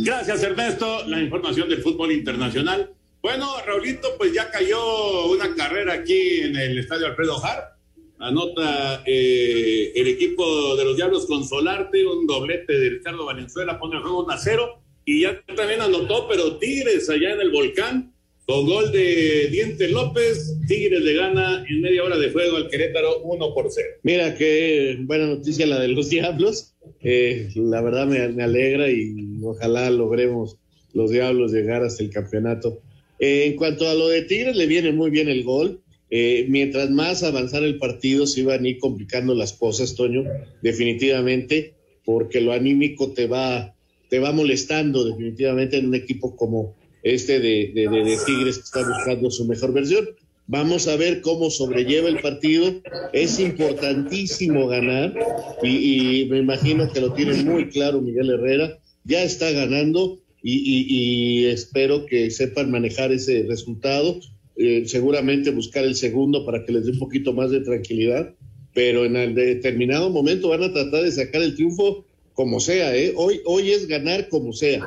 [0.04, 1.04] Gracias, Ernesto.
[1.08, 2.92] La información del fútbol internacional.
[3.22, 7.77] Bueno, Raulito, pues ya cayó una carrera aquí en el estadio Alfredo Har.
[8.20, 13.96] Anota eh, el equipo de los Diablos con Solarte, un doblete de Ricardo Valenzuela, pone
[13.96, 14.82] el juego 1 a 0.
[15.04, 18.12] Y ya también anotó, pero Tigres allá en el volcán,
[18.44, 23.20] con gol de Diente López, Tigres le gana en media hora de juego al Querétaro
[23.22, 23.88] 1 por 0.
[24.02, 26.74] Mira qué buena noticia la de los Diablos.
[27.02, 30.56] Eh, la verdad me, me, alegra y ojalá logremos
[30.92, 32.80] los Diablos llegar hasta el campeonato.
[33.18, 35.80] Eh, en cuanto a lo de Tigres, le viene muy bien el gol.
[36.10, 40.24] Eh, mientras más avanzara el partido, se iban a ir complicando las cosas, Toño,
[40.62, 43.74] definitivamente, porque lo anímico te va,
[44.08, 49.30] te va molestando definitivamente en un equipo como este de, de, Tigres que está buscando
[49.30, 50.08] su mejor versión.
[50.46, 52.80] Vamos a ver cómo sobrelleva el partido.
[53.12, 55.14] Es importantísimo ganar
[55.62, 58.78] y, me imagino que lo tiene muy claro Miguel Herrera.
[59.04, 64.18] Ya está ganando y espero que sepan manejar ese resultado.
[64.60, 68.34] Eh, seguramente buscar el segundo para que les dé un poquito más de tranquilidad,
[68.74, 72.96] pero en el determinado momento van a tratar de sacar el triunfo como sea.
[72.96, 73.12] ¿eh?
[73.16, 74.84] Hoy, hoy es ganar como sea.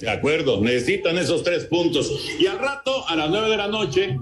[0.00, 2.12] De acuerdo, necesitan esos tres puntos.
[2.38, 4.16] Y al rato, a las nueve de la noche,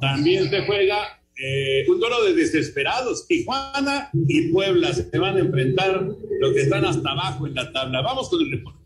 [0.00, 3.26] también se juega eh, un duelo de desesperados.
[3.26, 6.06] Tijuana y Puebla se van a enfrentar
[6.40, 8.00] los que están hasta abajo en la tabla.
[8.00, 8.79] Vamos con el reporte.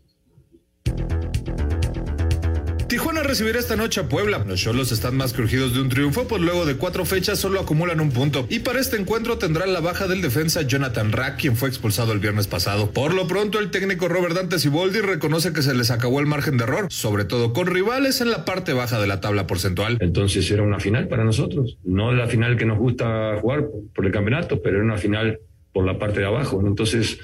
[2.95, 4.45] Tijuana recibirá esta noche a Puebla.
[4.47, 7.99] Los Cholos están más crujidos de un triunfo, pues luego de cuatro fechas solo acumulan
[7.99, 8.47] un punto.
[8.49, 12.19] Y para este encuentro tendrán la baja del defensa Jonathan Rack, quien fue expulsado el
[12.19, 12.91] viernes pasado.
[12.91, 16.55] Por lo pronto, el técnico Robert Dante Siboldi reconoce que se les acabó el margen
[16.55, 19.97] de error, sobre todo con rivales en la parte baja de la tabla porcentual.
[19.99, 21.77] Entonces era una final para nosotros.
[21.83, 25.39] No la final que nos gusta jugar por el campeonato, pero era una final
[25.73, 26.63] por la parte de abajo.
[26.65, 27.19] Entonces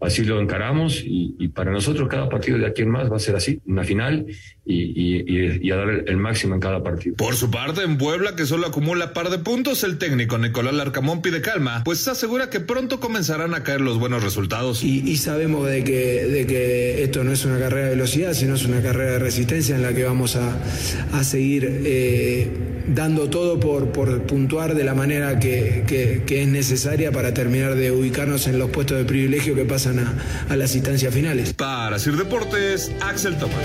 [0.00, 3.20] así lo encaramos y, y, para nosotros cada partido de aquí en más va a
[3.20, 4.26] ser así, una final
[4.64, 7.16] y, y, y, a dar el, el, máximo en cada partido.
[7.16, 11.22] Por su parte, en Puebla, que solo acumula par de puntos, el técnico Nicolás Larcamón
[11.22, 14.84] pide calma, pues asegura que pronto comenzarán a caer los buenos resultados.
[14.84, 18.64] Y, sabemos de que, de que esto no es una carrera de velocidad, sino es
[18.64, 20.56] una carrera de resistencia en la que vamos a,
[21.12, 22.48] a seguir eh,
[22.88, 27.74] dando todo por, por puntuar de la manera que, que, que es necesaria para terminar
[27.74, 30.14] de ubicarnos en los puestos de privilegio que pasan a,
[30.48, 31.54] a, las instancias finales.
[31.54, 33.56] Para Sir Deportes, Axel Tomás.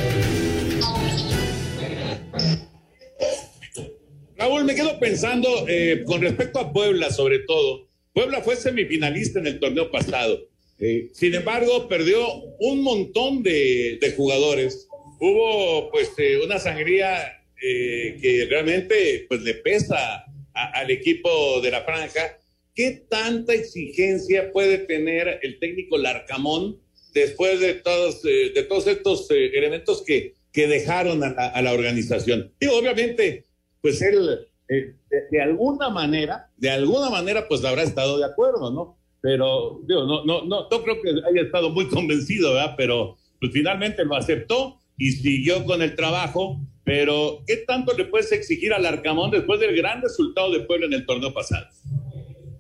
[4.38, 7.88] Raúl, me quedo pensando eh, con respecto a Puebla, sobre todo.
[8.14, 10.48] Puebla fue semifinalista en el torneo pasado.
[10.80, 12.28] Eh, sin embargo, perdió
[12.60, 14.88] un montón de, de jugadores.
[15.20, 21.84] Hubo, pues, eh, una sangría que realmente, pues, le pesa a, al equipo de la
[21.84, 22.38] franja
[22.76, 26.80] ¿qué tanta exigencia puede tener el técnico Larcamón
[27.14, 32.52] después de todos, eh, de todos estos eh, elementos que, que dejaron a la, organización?
[32.62, 33.46] Y obviamente,
[33.82, 38.72] pues él, eh, de, de, alguna manera, de alguna manera, pues habrá estado de acuerdo,
[38.72, 38.98] ¿no?
[39.22, 42.76] Pero, digo, no, no, no, no creo que haya estado muy convencido, ¿verdad?
[42.78, 46.62] Pero, pues finalmente lo aceptó y siguió con el trabajo.
[46.86, 50.94] Pero, ¿qué tanto le puedes exigir al Arcamón después del gran resultado de Puebla en
[50.94, 51.68] el torneo pasado?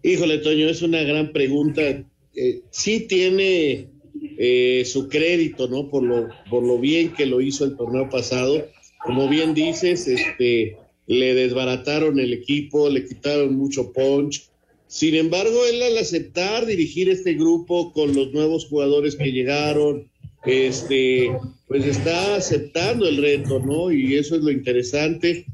[0.03, 1.81] Híjole, Toño, es una gran pregunta.
[1.81, 3.91] Eh, sí tiene
[4.37, 5.89] eh, su crédito, ¿no?
[5.89, 8.67] Por lo, por lo bien que lo hizo el torneo pasado.
[9.03, 14.49] Como bien dices, este, le desbarataron el equipo, le quitaron mucho punch.
[14.87, 20.09] Sin embargo, él al aceptar dirigir este grupo con los nuevos jugadores que llegaron,
[20.45, 21.31] este,
[21.67, 23.91] pues está aceptando el reto, ¿no?
[23.91, 25.45] Y eso es lo interesante,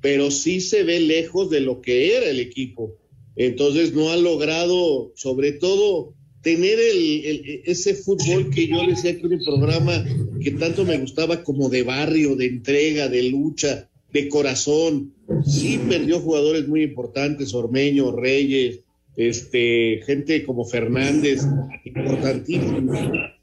[0.00, 2.96] pero sí se ve lejos de lo que era el equipo.
[3.36, 9.36] Entonces no ha logrado, sobre todo, tener el, ese fútbol que yo decía que era
[9.36, 10.04] un programa
[10.42, 15.14] que tanto me gustaba como de barrio, de entrega, de lucha, de corazón.
[15.46, 18.80] Sí perdió jugadores muy importantes, Ormeño, Reyes,
[19.16, 21.42] este, gente como Fernández,
[21.84, 22.92] importantísimo.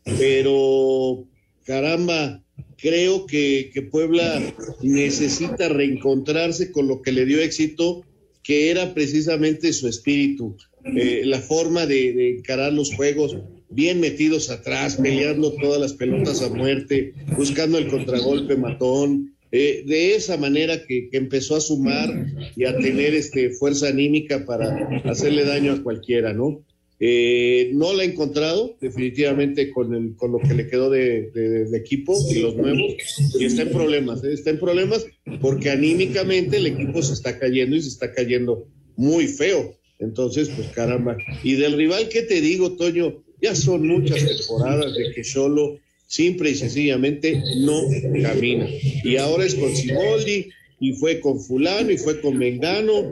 [0.03, 1.25] Pero
[1.65, 2.43] caramba,
[2.77, 4.41] creo que, que Puebla
[4.81, 8.03] necesita reencontrarse con lo que le dio éxito,
[8.43, 13.37] que era precisamente su espíritu eh, la forma de, encarar los juegos
[13.69, 20.15] bien metidos atrás, peleando todas las pelotas a muerte, buscando el contragolpe matón, eh, de
[20.15, 22.09] esa manera que, empezó a sumar
[22.55, 26.63] y a tener este, fuerza anímica para hacerle daño a cualquiera, ¿no?
[27.01, 31.31] Eh, no la ha encontrado definitivamente con, el, con lo que le quedó de,
[31.73, 32.93] equipo y los nuevos
[33.39, 35.05] y está en problemas, está en problemas
[35.39, 39.75] porque anímicamente el equipo se está cayendo y se está cayendo muy feo.
[39.99, 41.17] Entonces, pues caramba.
[41.43, 43.23] Y del rival, ¿qué te digo, Toño?
[43.41, 47.81] Ya son muchas temporadas de que solo simple y sencillamente no
[48.21, 48.67] camina.
[49.03, 53.11] Y ahora es con Siboldi, y fue con fulano, y fue con Mengano.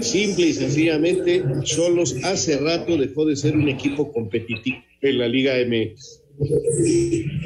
[0.00, 5.54] Simple y sencillamente, Solos hace rato dejó de ser un equipo competitivo en la Liga
[5.66, 6.22] MX.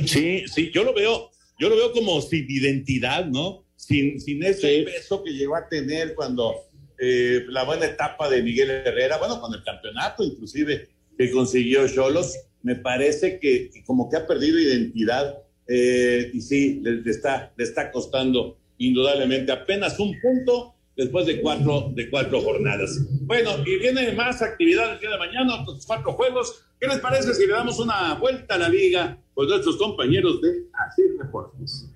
[0.07, 3.64] Sí, sí, yo lo veo, yo lo veo como sin identidad, ¿no?
[3.77, 6.55] Sin, sin ese peso que llegó a tener cuando
[6.99, 12.37] eh, la buena etapa de Miguel Herrera, bueno, con el campeonato inclusive que consiguió Cholos,
[12.62, 17.90] me parece que, como que ha perdido identidad eh, y sí, le, está, le está
[17.90, 22.99] costando indudablemente apenas un punto después de cuatro, de cuatro jornadas.
[23.23, 26.64] Bueno, y viene más actividad el día de mañana, otros cuatro juegos.
[26.81, 30.67] ¿Qué les parece si le damos una vuelta a la liga con nuestros compañeros de
[30.73, 31.91] Así Deportes?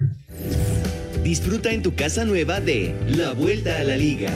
[1.23, 4.33] Disfruta en tu casa nueva de La Vuelta a la Liga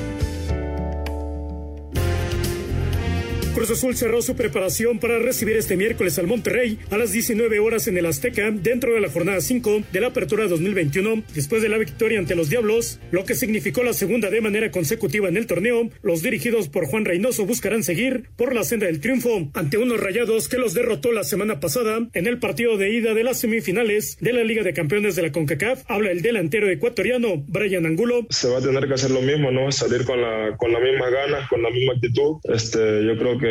[3.57, 7.89] Cruz Azul cerró su preparación para recibir este miércoles al Monterrey a las 19 horas
[7.89, 11.79] en el Azteca dentro de la jornada 5 de la Apertura 2021 después de la
[11.79, 15.89] victoria ante los Diablos, lo que significó la segunda de manera consecutiva en el torneo.
[16.03, 20.51] Los dirigidos por Juan Reynoso buscarán seguir por la senda del triunfo ante unos Rayados
[20.51, 24.35] que los derrotó la semana pasada en el partido de ida de las semifinales de
[24.35, 25.83] la Liga de Campeones de la CONCACAF.
[25.89, 28.27] Habla el delantero ecuatoriano Brian Angulo.
[28.29, 29.73] Se va a tener que hacer lo mismo, ¿no?
[29.73, 32.37] Salir con la con la misma ganas, con la misma actitud.
[32.45, 33.46] Este, yo creo que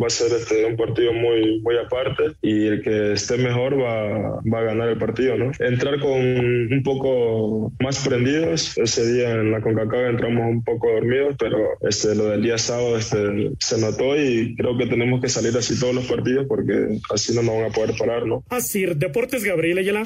[0.00, 4.40] va a ser este, un partido muy, muy aparte y el que esté mejor va,
[4.40, 5.52] va a ganar el partido, ¿no?
[5.58, 11.36] Entrar con un poco más prendidos, ese día en la CONCACAF entramos un poco dormidos,
[11.38, 15.56] pero este, lo del día sábado este, se notó y creo que tenemos que salir
[15.56, 18.44] así todos los partidos porque así no nos van a poder parar, ¿no?
[18.48, 20.04] Así, Deportes Gabriel Ayala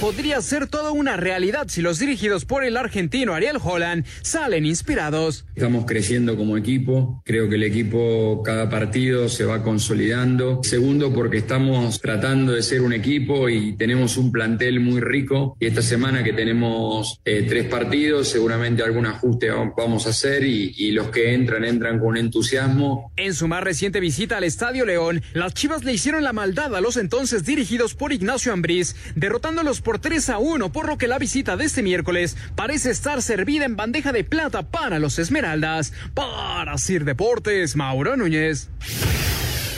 [0.00, 5.46] podría ser toda una realidad si los dirigidos por el argentino Ariel Holland salen inspirados.
[5.54, 10.60] Estamos creciendo como equipo, creo que el equipo cada partido se va consolidando.
[10.62, 15.66] Segundo, porque estamos tratando de ser un equipo y tenemos un plantel muy rico y
[15.66, 20.92] esta semana que tenemos eh, tres partidos, seguramente algún ajuste vamos a hacer y, y
[20.92, 23.12] los que entran entran con entusiasmo.
[23.16, 26.80] En su más reciente visita al Estadio León, las Chivas le hicieron la maldad a
[26.80, 31.16] los entonces dirigidos por Ignacio Ambriz, derrotándolos por 3 a 1, por lo que la
[31.16, 35.92] visita de este miércoles parece estar servida en bandeja de plata para los Esmeraldas.
[36.12, 38.68] Para Sir Deportes, Mauro Núñez.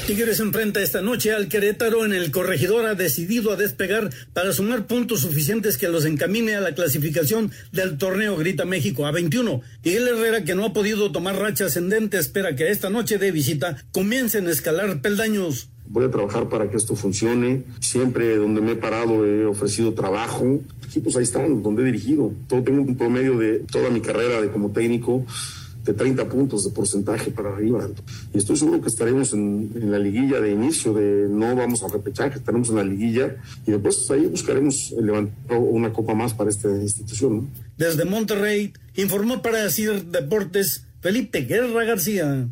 [0.06, 4.86] Tigres enfrenta esta noche al Querétaro en el corregidor ha decidido a despegar para sumar
[4.86, 9.60] puntos suficientes que los encamine a la clasificación del torneo Grita México a 21.
[9.84, 13.76] Miguel Herrera que no ha podido tomar racha ascendente espera que esta noche de visita
[13.92, 17.64] comiencen a escalar peldaños voy a trabajar para que esto funcione.
[17.80, 20.60] Siempre donde me he parado he ofrecido trabajo.
[20.88, 22.32] Sí, pues ahí están, donde he dirigido.
[22.48, 25.24] Todo, tengo un promedio de toda mi carrera de como técnico
[25.88, 27.88] de 30 puntos de porcentaje para arriba.
[28.34, 32.30] Y estoy seguro que estaremos en, la liguilla de inicio, de no vamos a repechar,
[32.30, 33.36] que estaremos en la liguilla
[33.66, 37.48] y después ahí buscaremos levantar una copa más para esta institución.
[37.78, 42.48] Desde Monterrey, informó para decir Deportes Felipe Guerra García.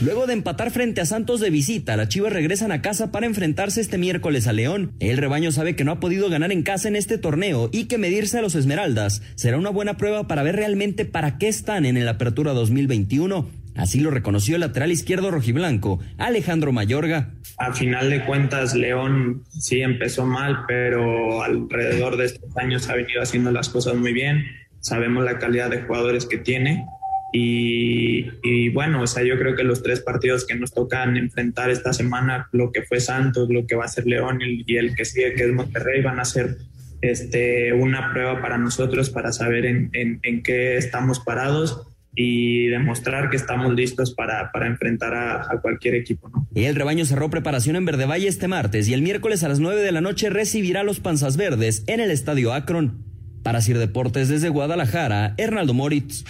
[0.00, 3.80] Luego de empatar frente a Santos de visita, las Chivas regresan a casa para enfrentarse
[3.80, 4.92] este miércoles a León.
[5.00, 7.98] El rebaño sabe que no ha podido ganar en casa en este torneo y que
[7.98, 11.96] medirse a los Esmeraldas será una buena prueba para ver realmente para qué están en
[11.96, 13.48] el Apertura 2021.
[13.74, 17.34] Así lo reconoció el lateral izquierdo rojiblanco, Alejandro Mayorga.
[17.56, 23.20] A final de cuentas, León sí empezó mal, pero alrededor de estos años ha venido
[23.20, 24.44] haciendo las cosas muy bien.
[24.78, 26.86] Sabemos la calidad de jugadores que tiene.
[27.32, 31.92] Y, bueno, o sea, yo creo que los tres partidos que nos tocan enfrentar esta
[31.92, 35.34] semana, lo que fue Santos, lo que va a ser León y el que sigue,
[35.34, 36.56] que es Monterrey, van a ser
[37.00, 43.36] este, una prueba para nosotros para saber en, en, qué estamos parados y demostrar que
[43.36, 46.28] estamos listos para, para enfrentar a, a, cualquier equipo.
[46.28, 46.48] ¿no?
[46.54, 49.80] El rebaño cerró preparación en Verde Valle este martes y el miércoles a las 9
[49.80, 53.04] de la noche recibirá a los Panzas Verdes en el Estadio Akron.
[53.44, 56.24] Para Sir Deportes desde Guadalajara, Hernaldo Moritz.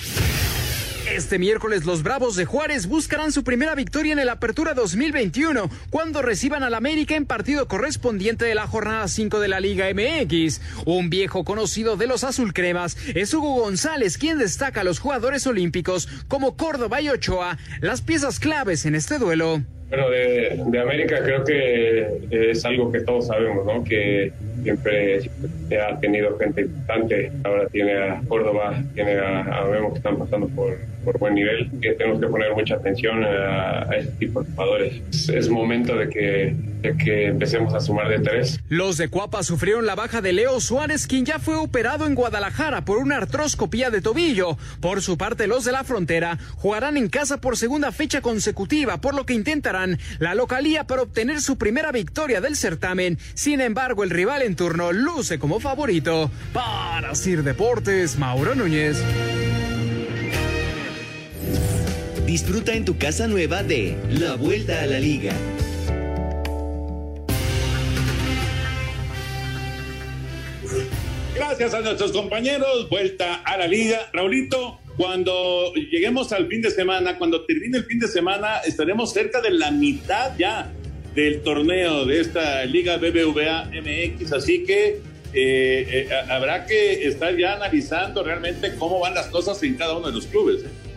[1.14, 6.22] Este miércoles los Bravos de Juárez buscarán su primera victoria en el Apertura 2021 cuando
[6.22, 10.60] reciban al América en partido correspondiente de la jornada 5 de la Liga MX.
[10.84, 16.08] Un viejo conocido de los azulcremas es Hugo González quien destaca a los jugadores olímpicos
[16.28, 19.62] como Córdoba y Ochoa, las piezas claves en este duelo.
[19.88, 23.82] Bueno, de, América creo que es algo que todos sabemos, ¿no?
[23.82, 24.32] Que
[24.62, 25.30] siempre
[25.80, 27.32] ha tenido gente importante.
[27.42, 31.92] Ahora tiene a Córdoba, tiene a, a que están pasando por, por buen nivel, que
[31.92, 35.28] tenemos que poner mucha atención a, ese tipo de jugadores.
[35.28, 38.60] Es, momento de que, de que empecemos a sumar de tres.
[38.68, 42.84] Los de Cuapa sufrieron la baja de Leo Suárez, quien ya fue operado en Guadalajara
[42.84, 44.56] por una artroscopía de tobillo.
[44.80, 49.14] Por su parte, los de la frontera jugarán en casa por segunda fecha consecutiva, por
[49.14, 53.18] lo que intentarán la localía para obtener su primera victoria del certamen.
[53.34, 56.30] Sin embargo, el rival en turno luce como favorito.
[56.52, 59.02] Para Sir Deportes, Mauro Núñez.
[62.28, 65.32] Disfruta en tu casa nueva de La Vuelta a la Liga.
[71.34, 74.10] Gracias a nuestros compañeros, vuelta a la liga.
[74.12, 79.40] Raulito, cuando lleguemos al fin de semana, cuando termine el fin de semana, estaremos cerca
[79.40, 80.70] de la mitad ya
[81.14, 85.00] del torneo de esta Liga BBVA MX, así que
[85.32, 90.08] eh, eh, habrá que estar ya analizando realmente cómo van las cosas en cada uno
[90.08, 90.64] de los clubes.
[90.64, 90.87] ¿eh?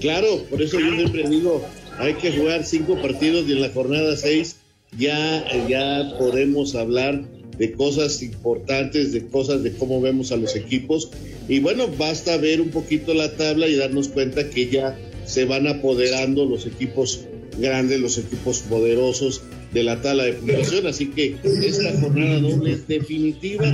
[0.00, 1.64] Claro, por eso yo siempre digo,
[1.98, 4.56] hay que jugar cinco partidos y en la jornada seis
[4.98, 7.24] ya, ya podemos hablar
[7.58, 11.10] de cosas importantes, de cosas de cómo vemos a los equipos.
[11.48, 15.66] Y bueno, basta ver un poquito la tabla y darnos cuenta que ya se van
[15.66, 17.20] apoderando los equipos
[17.58, 19.42] grandes, los equipos poderosos
[19.72, 20.86] de la tabla de puntuación.
[20.86, 23.64] Así que esta jornada doble es definitiva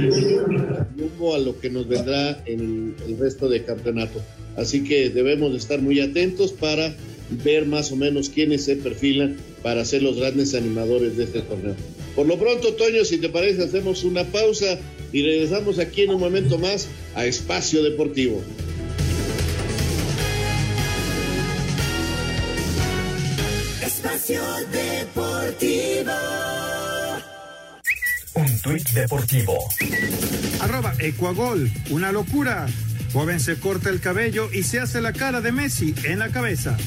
[0.96, 4.20] rumbo a lo que nos vendrá en el resto del campeonato.
[4.56, 6.94] Así que debemos de estar muy atentos para
[7.44, 11.74] ver más o menos quiénes se perfilan para ser los grandes animadores de este torneo.
[12.14, 14.78] Por lo pronto, Toño, si te parece, hacemos una pausa
[15.12, 18.42] y regresamos aquí en un momento más a Espacio Deportivo.
[23.82, 24.42] Espacio
[24.72, 26.12] Deportivo.
[28.34, 29.58] Un tuit deportivo.
[30.60, 32.66] Arroba Ecuagol, una locura.
[33.12, 36.78] Joven se corta el cabello y se hace la cara de Messi en la cabeza.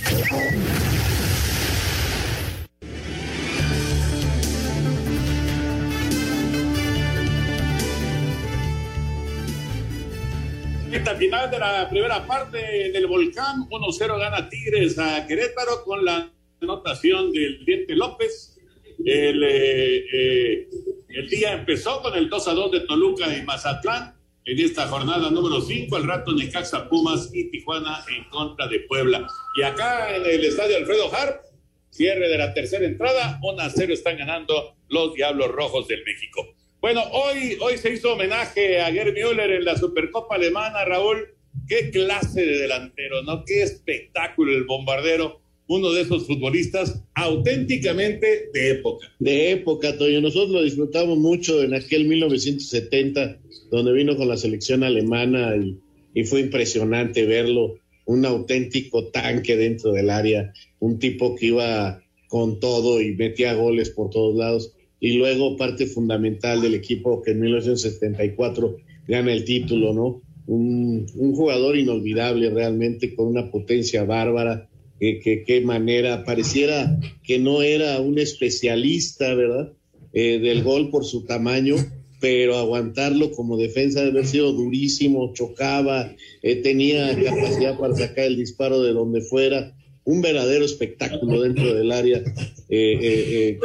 [10.92, 12.58] Esta final de la primera parte
[12.92, 18.58] del volcán, 1-0 gana Tigres a Querétaro con la anotación del Diente López.
[19.06, 20.70] El, eh, eh,
[21.10, 24.15] el día empezó con el 2 2 de Toluca y Mazatlán
[24.46, 29.28] en esta jornada número 5, al rato Necaxa Pumas y Tijuana en contra de Puebla.
[29.58, 31.42] Y acá en el estadio Alfredo Harp,
[31.90, 36.54] cierre de la tercera entrada, 1 a 0 están ganando los Diablos Rojos del México.
[36.80, 41.34] Bueno, hoy, hoy se hizo homenaje a Gerd Müller en la Supercopa Alemana, Raúl.
[41.68, 43.44] Qué clase de delantero, ¿no?
[43.46, 49.08] Qué espectáculo el bombardero uno de esos futbolistas auténticamente de época.
[49.20, 50.22] De época, Toño.
[50.22, 53.40] Nosotros lo disfrutamos mucho en aquel 1970,
[53.72, 57.76] donde vino con la selección alemana y, fue impresionante verlo.
[58.06, 63.90] Un auténtico tanque dentro del área, un tipo que iba con todo y metía goles
[63.90, 64.74] por todos lados.
[65.00, 70.22] Y luego parte fundamental del equipo que en 1974 gana el título, ¿no?
[70.48, 78.00] Un jugador inolvidable realmente, con una potencia bárbara que qué manera, pareciera que no era
[78.00, 79.74] un especialista, ¿verdad?
[80.14, 81.76] Eh, del gol por su tamaño,
[82.22, 88.38] pero aguantarlo como defensa debe haber sido durísimo, chocaba, eh, tenía capacidad para sacar el
[88.38, 89.76] disparo de donde fuera,
[90.06, 92.24] un verdadero espectáculo dentro del área,
[92.70, 93.60] eh,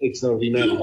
[0.00, 0.78] extraordinario.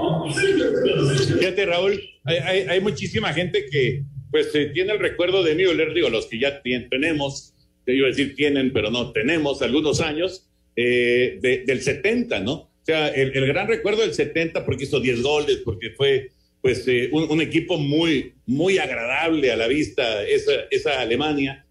[1.39, 6.09] Fíjate, Raúl, hay, hay, hay, muchísima gente que pues tiene el recuerdo de Müller, digo,
[6.09, 7.52] los que ya tenemos,
[7.85, 12.53] te iba a decir tienen, pero no, tenemos algunos años, eh, del 70, ¿no?
[12.53, 16.31] O sea, el, gran recuerdo del 70 porque hizo 10 goles, porque fue
[16.61, 21.65] pues eh, un, equipo muy, muy agradable a la vista, esa, esa Alemania.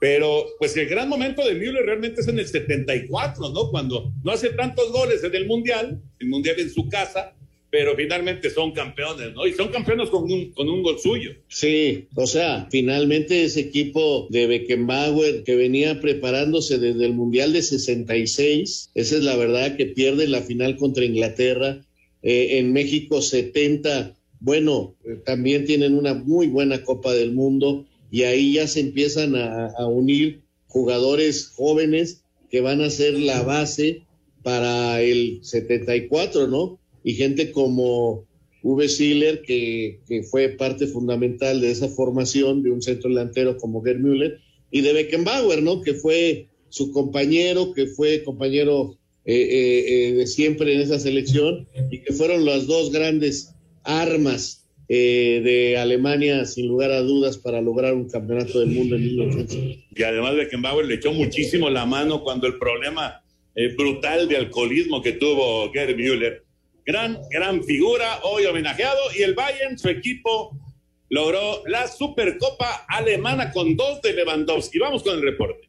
[0.00, 3.70] Pero pues el gran momento de Müller realmente es en el 74, ¿no?
[3.70, 7.34] Cuando no hace tantos goles en el Mundial, el Mundial en su casa,
[7.74, 9.48] pero finalmente son campeones, ¿no?
[9.48, 11.32] Y son campeones con un, con un gol suyo.
[11.48, 17.62] Sí, o sea, finalmente ese equipo de Beckenbauer que venía preparándose desde el Mundial de
[17.62, 21.84] 66, esa es la verdad que pierde la final contra Inglaterra.
[22.22, 24.94] Eh, en México 70, bueno,
[25.24, 29.88] también tienen una muy buena Copa del Mundo y ahí ya se empiezan a, a
[29.88, 32.22] unir jugadores jóvenes
[32.52, 34.02] que van a ser la base
[34.44, 36.78] para el 74, ¿no?
[37.04, 38.26] Y gente como
[38.64, 38.88] V.
[38.88, 40.00] Siller, que,
[40.30, 44.40] fue parte fundamental de esa formación de un centro delantero como Gerd Müller,
[44.70, 45.82] y de Beckenbauer, ¿no?
[45.82, 48.96] Que fue su compañero, que fue compañero
[49.26, 54.62] eh, eh, eh, de siempre en esa selección, y que fueron las dos grandes armas
[54.88, 59.56] de Alemania, sin lugar a dudas, para lograr un campeonato del mundo en 1900.
[59.96, 63.22] Y además Beckenbauer le echó muchísimo la mano cuando el problema
[63.76, 66.43] brutal de alcoholismo que tuvo Gerd Müller
[66.84, 70.58] gran, gran figura, hoy homenajeado, y el Bayern, su equipo,
[71.08, 74.78] logró la Supercopa Alemana con dos de Lewandowski.
[74.78, 75.68] Vamos con el reporte.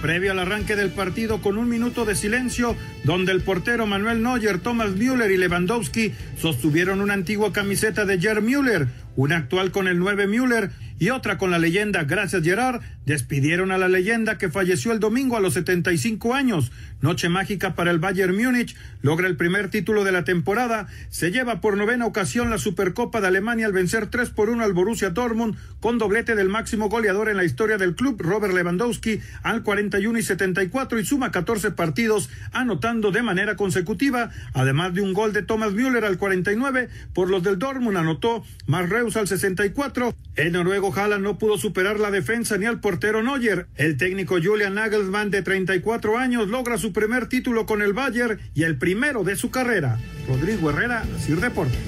[0.00, 4.60] Previo al arranque del partido con un minuto de silencio, donde el portero Manuel Neuer,
[4.60, 8.86] Thomas Müller y Lewandowski sostuvieron una antigua camiseta de Gerd Müller,
[9.16, 10.70] una actual con el 9 Müller
[11.00, 15.38] y otra con la leyenda Gracias Gerard, despidieron a la leyenda que falleció el domingo
[15.38, 16.70] a los 75 años.
[17.00, 21.62] Noche mágica para el Bayern Múnich, logra el primer título de la temporada, se lleva
[21.62, 25.56] por novena ocasión la Supercopa de Alemania al vencer 3 por 1 al Borussia Dortmund
[25.80, 30.22] con doblete del máximo goleador en la historia del club, Robert Lewandowski, al 41 y
[30.22, 35.72] 74 y suma 14 partidos, anotando de manera consecutiva, además de un gol de Thomas
[35.72, 40.14] Müller al 49, por los del Dortmund anotó Reus al 64.
[40.36, 43.66] El noruego Haaland no pudo superar la defensa ni al portero Neuer.
[43.76, 48.64] El técnico Julian Nagelsmann de 34 años logra su primer título con el Bayern y
[48.64, 50.00] el primero de su carrera.
[50.26, 51.78] Rodrigo Herrera, Sir Deportes.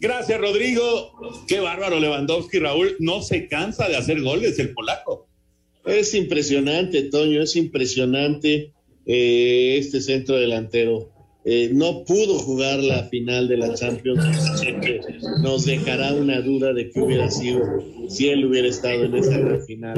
[0.00, 1.44] Gracias, Rodrigo.
[1.46, 2.96] Qué bárbaro Lewandowski, Raúl.
[2.98, 5.28] No se cansa de hacer goles el polaco.
[5.86, 8.72] Es impresionante, Toño, es impresionante
[9.06, 11.13] eh, este centro delantero.
[11.46, 14.24] Eh, no pudo jugar la final de la Champions,
[15.42, 19.94] nos dejará una duda de qué hubiera sido si él hubiera estado en esa final.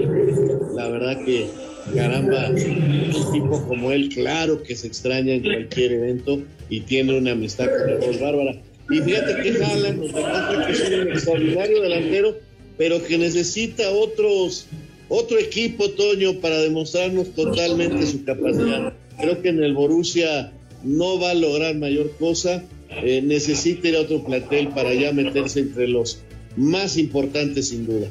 [0.74, 1.46] La verdad que,
[1.94, 7.30] caramba, un tipo como él, claro que se extraña en cualquier evento y tiene una
[7.30, 8.60] amistad con el voz bárbara.
[8.90, 12.36] Y fíjate que Haaland nos demuestra que es un extraordinario delantero,
[12.76, 14.66] pero que necesita otros,
[15.08, 18.92] otro equipo, Toño, para demostrarnos totalmente su capacidad.
[19.20, 20.52] Creo que en el Borussia
[20.86, 22.64] no va a lograr mayor cosa,
[23.02, 26.22] eh, necesita ir a otro plantel para ya meterse entre los
[26.56, 28.08] más importantes sin duda,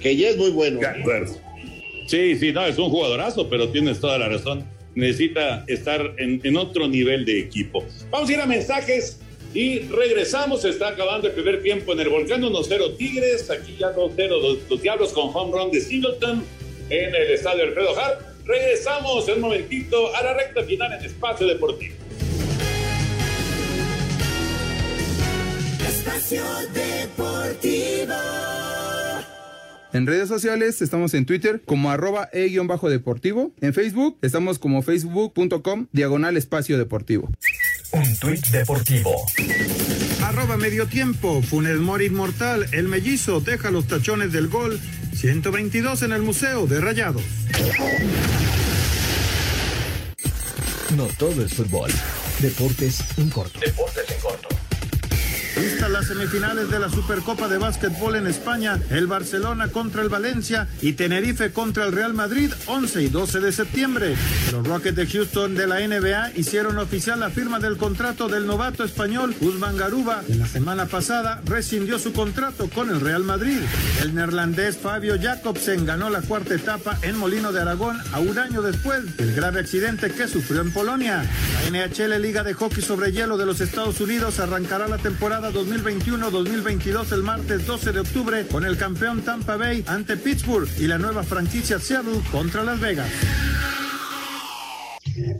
[0.00, 0.80] que ya es muy bueno.
[2.06, 4.64] Sí, sí, no, es un jugadorazo, pero tienes toda la razón.
[4.94, 7.84] Necesita estar en, otro nivel de equipo.
[8.10, 9.18] Vamos a ir a mensajes
[9.54, 10.64] y regresamos.
[10.64, 13.50] está acabando el primer tiempo en el Volcán 1-0 Tigres.
[13.50, 16.44] Aquí ya 2-0 los, Diablos con home run de Singleton
[16.90, 18.20] en el estadio Alfredo Hart.
[18.44, 22.01] Regresamos en un momentito a la recta final en Espacio Deportivo.
[26.32, 28.14] Deportivo.
[29.92, 33.52] En redes sociales estamos en Twitter como arroba e-deportivo.
[33.60, 37.28] En Facebook estamos como facebook.com diagonal espacio deportivo.
[37.92, 39.26] Un tweet deportivo.
[40.22, 41.42] Arroba medio tiempo.
[41.42, 42.66] Funes Mori inmortal.
[42.72, 44.80] El mellizo deja los tachones del gol.
[45.14, 47.22] 122 en el Museo de Rayados.
[50.96, 51.90] No todo es fútbol.
[52.40, 53.60] Deportes en corto.
[53.60, 54.61] Deportes en corto.
[55.56, 60.66] Listas las semifinales de la Supercopa de Básquetbol en España, el Barcelona contra el Valencia
[60.80, 64.16] y Tenerife contra el Real Madrid 11 y 12 de septiembre.
[64.50, 68.82] Los Rockets de Houston de la NBA hicieron oficial la firma del contrato del novato
[68.82, 70.22] español Guzmán Garuba.
[70.28, 73.58] En la semana pasada rescindió su contrato con el Real Madrid.
[74.00, 78.62] El neerlandés Fabio Jacobsen ganó la cuarta etapa en Molino de Aragón a un año
[78.62, 81.24] después del grave accidente que sufrió en Polonia.
[81.70, 87.12] La NHL Liga de Hockey sobre Hielo de los Estados Unidos arrancará la temporada 2021-2022
[87.12, 91.22] el martes 12 de octubre con el campeón Tampa Bay ante Pittsburgh y la nueva
[91.22, 93.10] franquicia Seattle contra Las Vegas.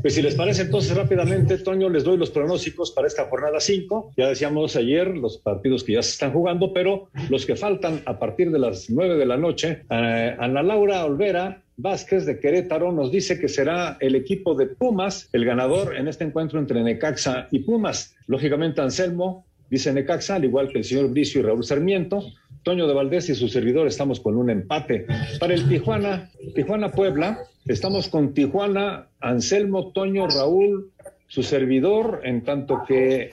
[0.03, 4.13] Pues si les parece, entonces rápidamente, Toño, les doy los pronósticos para esta jornada 5.
[4.17, 8.19] Ya decíamos ayer los partidos que ya se están jugando, pero los que faltan a
[8.19, 13.11] partir de las 9 de la noche, eh, Ana Laura Olvera Vázquez de Querétaro nos
[13.11, 17.61] dice que será el equipo de Pumas el ganador en este encuentro entre Necaxa y
[17.61, 18.15] Pumas.
[18.27, 22.23] Lógicamente, Anselmo dice Necaxa, al igual que el señor Bricio y Raúl Sarmiento.
[22.63, 25.07] Toño de Valdés y su servidor estamos con un empate.
[25.41, 30.91] Para el Tijuana, Tijuana Puebla, estamos con Tijuana, Anselmo, Toño, Raúl,
[31.27, 33.31] su servidor, en tanto que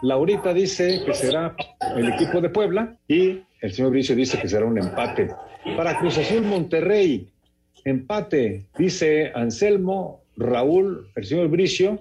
[0.00, 1.54] Laurita dice que será
[1.94, 5.28] el equipo de Puebla y el señor Bricio dice que será un empate.
[5.76, 7.28] Para Cruz Azul Monterrey,
[7.84, 12.00] empate, dice Anselmo, Raúl, el señor Bricio.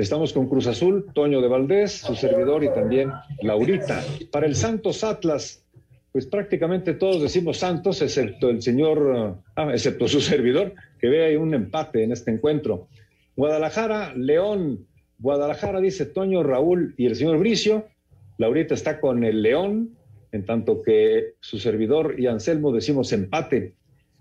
[0.00, 4.02] Estamos con Cruz Azul, Toño de Valdés, su servidor y también Laurita.
[4.32, 5.62] Para el Santos Atlas,
[6.10, 11.36] pues prácticamente todos decimos Santos, excepto el señor, ah, excepto su servidor, que ve ahí
[11.36, 12.88] un empate en este encuentro.
[13.36, 14.86] Guadalajara, León,
[15.18, 17.84] Guadalajara dice Toño, Raúl y el señor Bricio.
[18.38, 19.98] Laurita está con el León,
[20.32, 23.74] en tanto que su servidor y Anselmo decimos empate.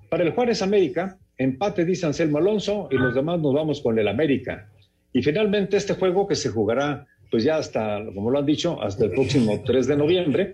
[0.10, 4.10] Para el Juárez América, empate dice Anselmo Alonso y los demás nos vamos con el
[4.10, 4.70] América.
[5.14, 9.06] Y finalmente este juego que se jugará pues ya hasta, como lo han dicho, hasta
[9.06, 10.54] el próximo 3 de noviembre.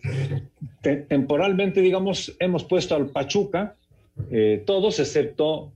[0.82, 3.76] temporalmente, digamos, hemos puesto al Pachuca,
[4.30, 5.72] eh, todos excepto,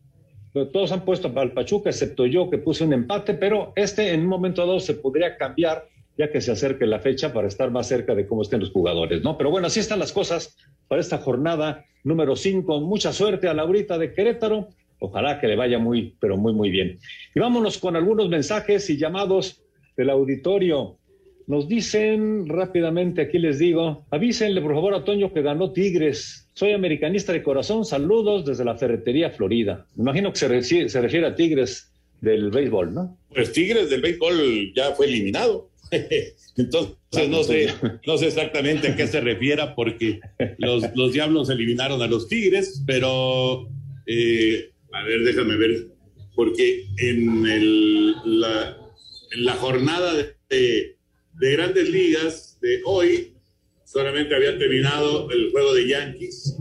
[0.53, 4.27] todos han puesto al Pachuca, excepto yo que puse un empate, pero este en un
[4.27, 8.13] momento dado se podría cambiar ya que se acerque la fecha para estar más cerca
[8.13, 9.38] de cómo estén los jugadores, ¿no?
[9.38, 10.57] Pero bueno, así están las cosas
[10.89, 12.82] para esta jornada número 5.
[12.82, 14.67] Mucha suerte a Laurita de Querétaro.
[15.00, 17.00] Ojalá que le vaya muy, pero muy, muy bien.
[17.34, 19.64] Y vámonos con algunos mensajes y llamados
[19.95, 20.97] del auditorio.
[21.47, 26.47] Nos dicen rápidamente, aquí les digo, avísenle por favor a Toño que ganó Tigres.
[26.54, 29.88] Soy americanista de corazón, saludos desde la Ferretería Florida.
[29.95, 30.47] Me imagino que se
[31.02, 31.91] refiere, a Tigres
[32.22, 33.18] del béisbol, ¿no?
[33.34, 35.70] Pues Tigres del béisbol ya fue eliminado.
[36.58, 37.70] Entonces no sé,
[38.06, 40.20] no sé exactamente a qué se refiera porque
[40.58, 43.68] los, los diablos eliminaron a los Tigres, pero
[44.06, 45.87] eh, a ver, déjame ver,
[46.35, 48.77] porque en el, la,
[49.31, 53.33] en la jornada de, de, grandes ligas de hoy,
[53.85, 56.57] solamente había terminado el juego de Yankees,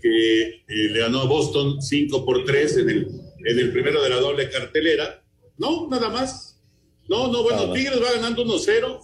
[0.00, 3.08] que eh, le ganó a Boston 5 por 3 en el,
[3.44, 5.22] en el primero de la doble cartelera.
[5.58, 6.60] No, nada más.
[7.08, 9.00] No, no, bueno, Tigres va ganando 1-0,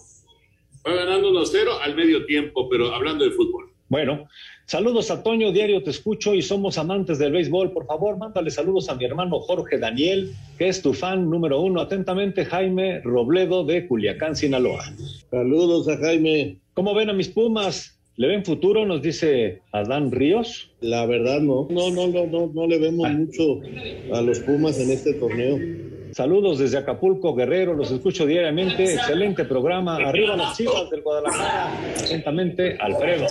[0.87, 3.73] va ganando 1-0 al medio tiempo, pero hablando de fútbol.
[3.89, 4.27] Bueno,
[4.67, 7.73] Saludos a Toño, diario te escucho y somos amantes del béisbol.
[7.73, 11.81] Por favor, mándale saludos a mi hermano Jorge Daniel, que es tu fan número uno.
[11.81, 14.85] Atentamente, Jaime Robledo de Culiacán, Sinaloa.
[15.31, 16.57] Saludos a Jaime.
[16.75, 17.99] ¿Cómo ven a mis Pumas?
[18.17, 18.87] ¿Le ven futuro?
[18.87, 20.71] Nos dice Adán Ríos.
[20.81, 23.13] La verdad no, no, no, no, no, no le vemos ah.
[23.13, 23.61] mucho
[24.13, 25.59] a los Pumas en este torneo.
[26.13, 28.85] Saludos desde Acapulco, Guerrero, los escucho diariamente.
[28.85, 29.97] Excelente programa.
[29.97, 31.73] Arriba las chivas del Guadalajara.
[31.99, 33.27] Atentamente, Alfredo.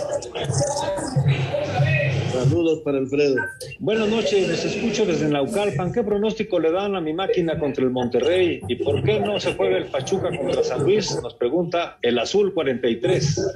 [2.32, 3.36] Saludos para Alfredo.
[3.78, 5.92] Buenas noches, los escucho desde Naucalpan.
[5.92, 8.60] ¿Qué pronóstico le dan a mi máquina contra el Monterrey?
[8.66, 11.16] ¿Y por qué no se juega el Pachuca contra San Luis?
[11.22, 13.54] Nos pregunta el Azul 43.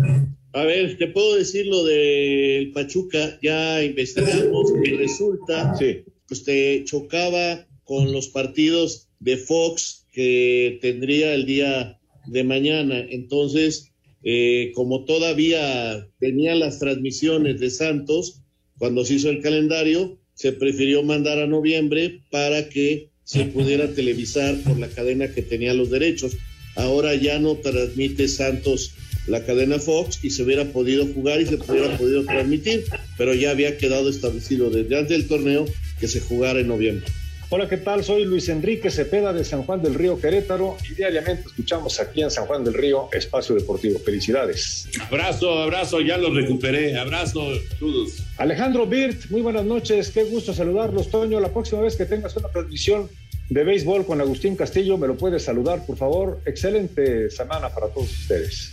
[0.53, 3.39] A ver, te puedo decir lo del Pachuca.
[3.43, 6.05] Ya investigamos y resulta que
[6.45, 12.99] te chocaba con los partidos de Fox que tendría el día de mañana.
[13.11, 13.93] Entonces,
[14.23, 18.43] eh, como todavía tenía las transmisiones de Santos,
[18.79, 24.57] cuando se hizo el calendario, se prefirió mandar a noviembre para que se pudiera televisar
[24.63, 26.37] por la cadena que tenía los derechos.
[26.77, 28.93] Ahora ya no transmite Santos
[29.27, 32.85] la cadena Fox y se hubiera podido jugar y se hubiera podido transmitir,
[33.19, 35.67] pero ya había quedado establecido desde antes del torneo
[35.99, 37.07] que se jugara en noviembre.
[37.49, 38.03] Hola, ¿qué tal?
[38.03, 42.31] Soy Luis Enrique Cepeda de San Juan del Río Querétaro y diariamente escuchamos aquí en
[42.33, 44.01] San Juan del Río Espacio Deportivo.
[44.01, 44.89] Felicidades.
[45.01, 46.99] Abrazo, abrazo, ya lo recuperé.
[46.99, 48.25] Abrazo, todos.
[48.39, 50.11] Alejandro Birt, muy buenas noches.
[50.11, 51.39] Qué gusto saludarlos, Toño.
[51.39, 53.09] La próxima vez que tengas una transmisión
[53.49, 56.41] de béisbol con Agustín Castillo, me lo puedes saludar, por favor.
[56.47, 58.73] Excelente semana para todos ustedes.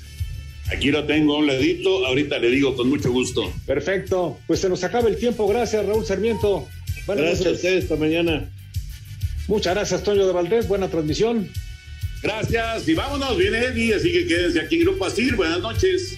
[0.76, 3.54] Aquí lo tengo a un ladito, ahorita le digo con mucho gusto.
[3.68, 5.48] Perfecto, pues se nos acaba el tiempo.
[5.48, 6.68] Gracias, Raúl Sarmiento.
[7.06, 8.50] Gracias a ustedes, esta mañana.
[9.48, 10.68] Muchas gracias, Toño de Valdés.
[10.68, 11.50] Buena transmisión.
[12.22, 12.88] Gracias.
[12.88, 15.36] Y vámonos, viene Eddie, así que quédense aquí en Grupo Asir.
[15.36, 16.18] Buenas noches.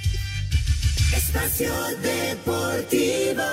[1.16, 1.72] Espacio
[2.02, 3.44] Deportivo.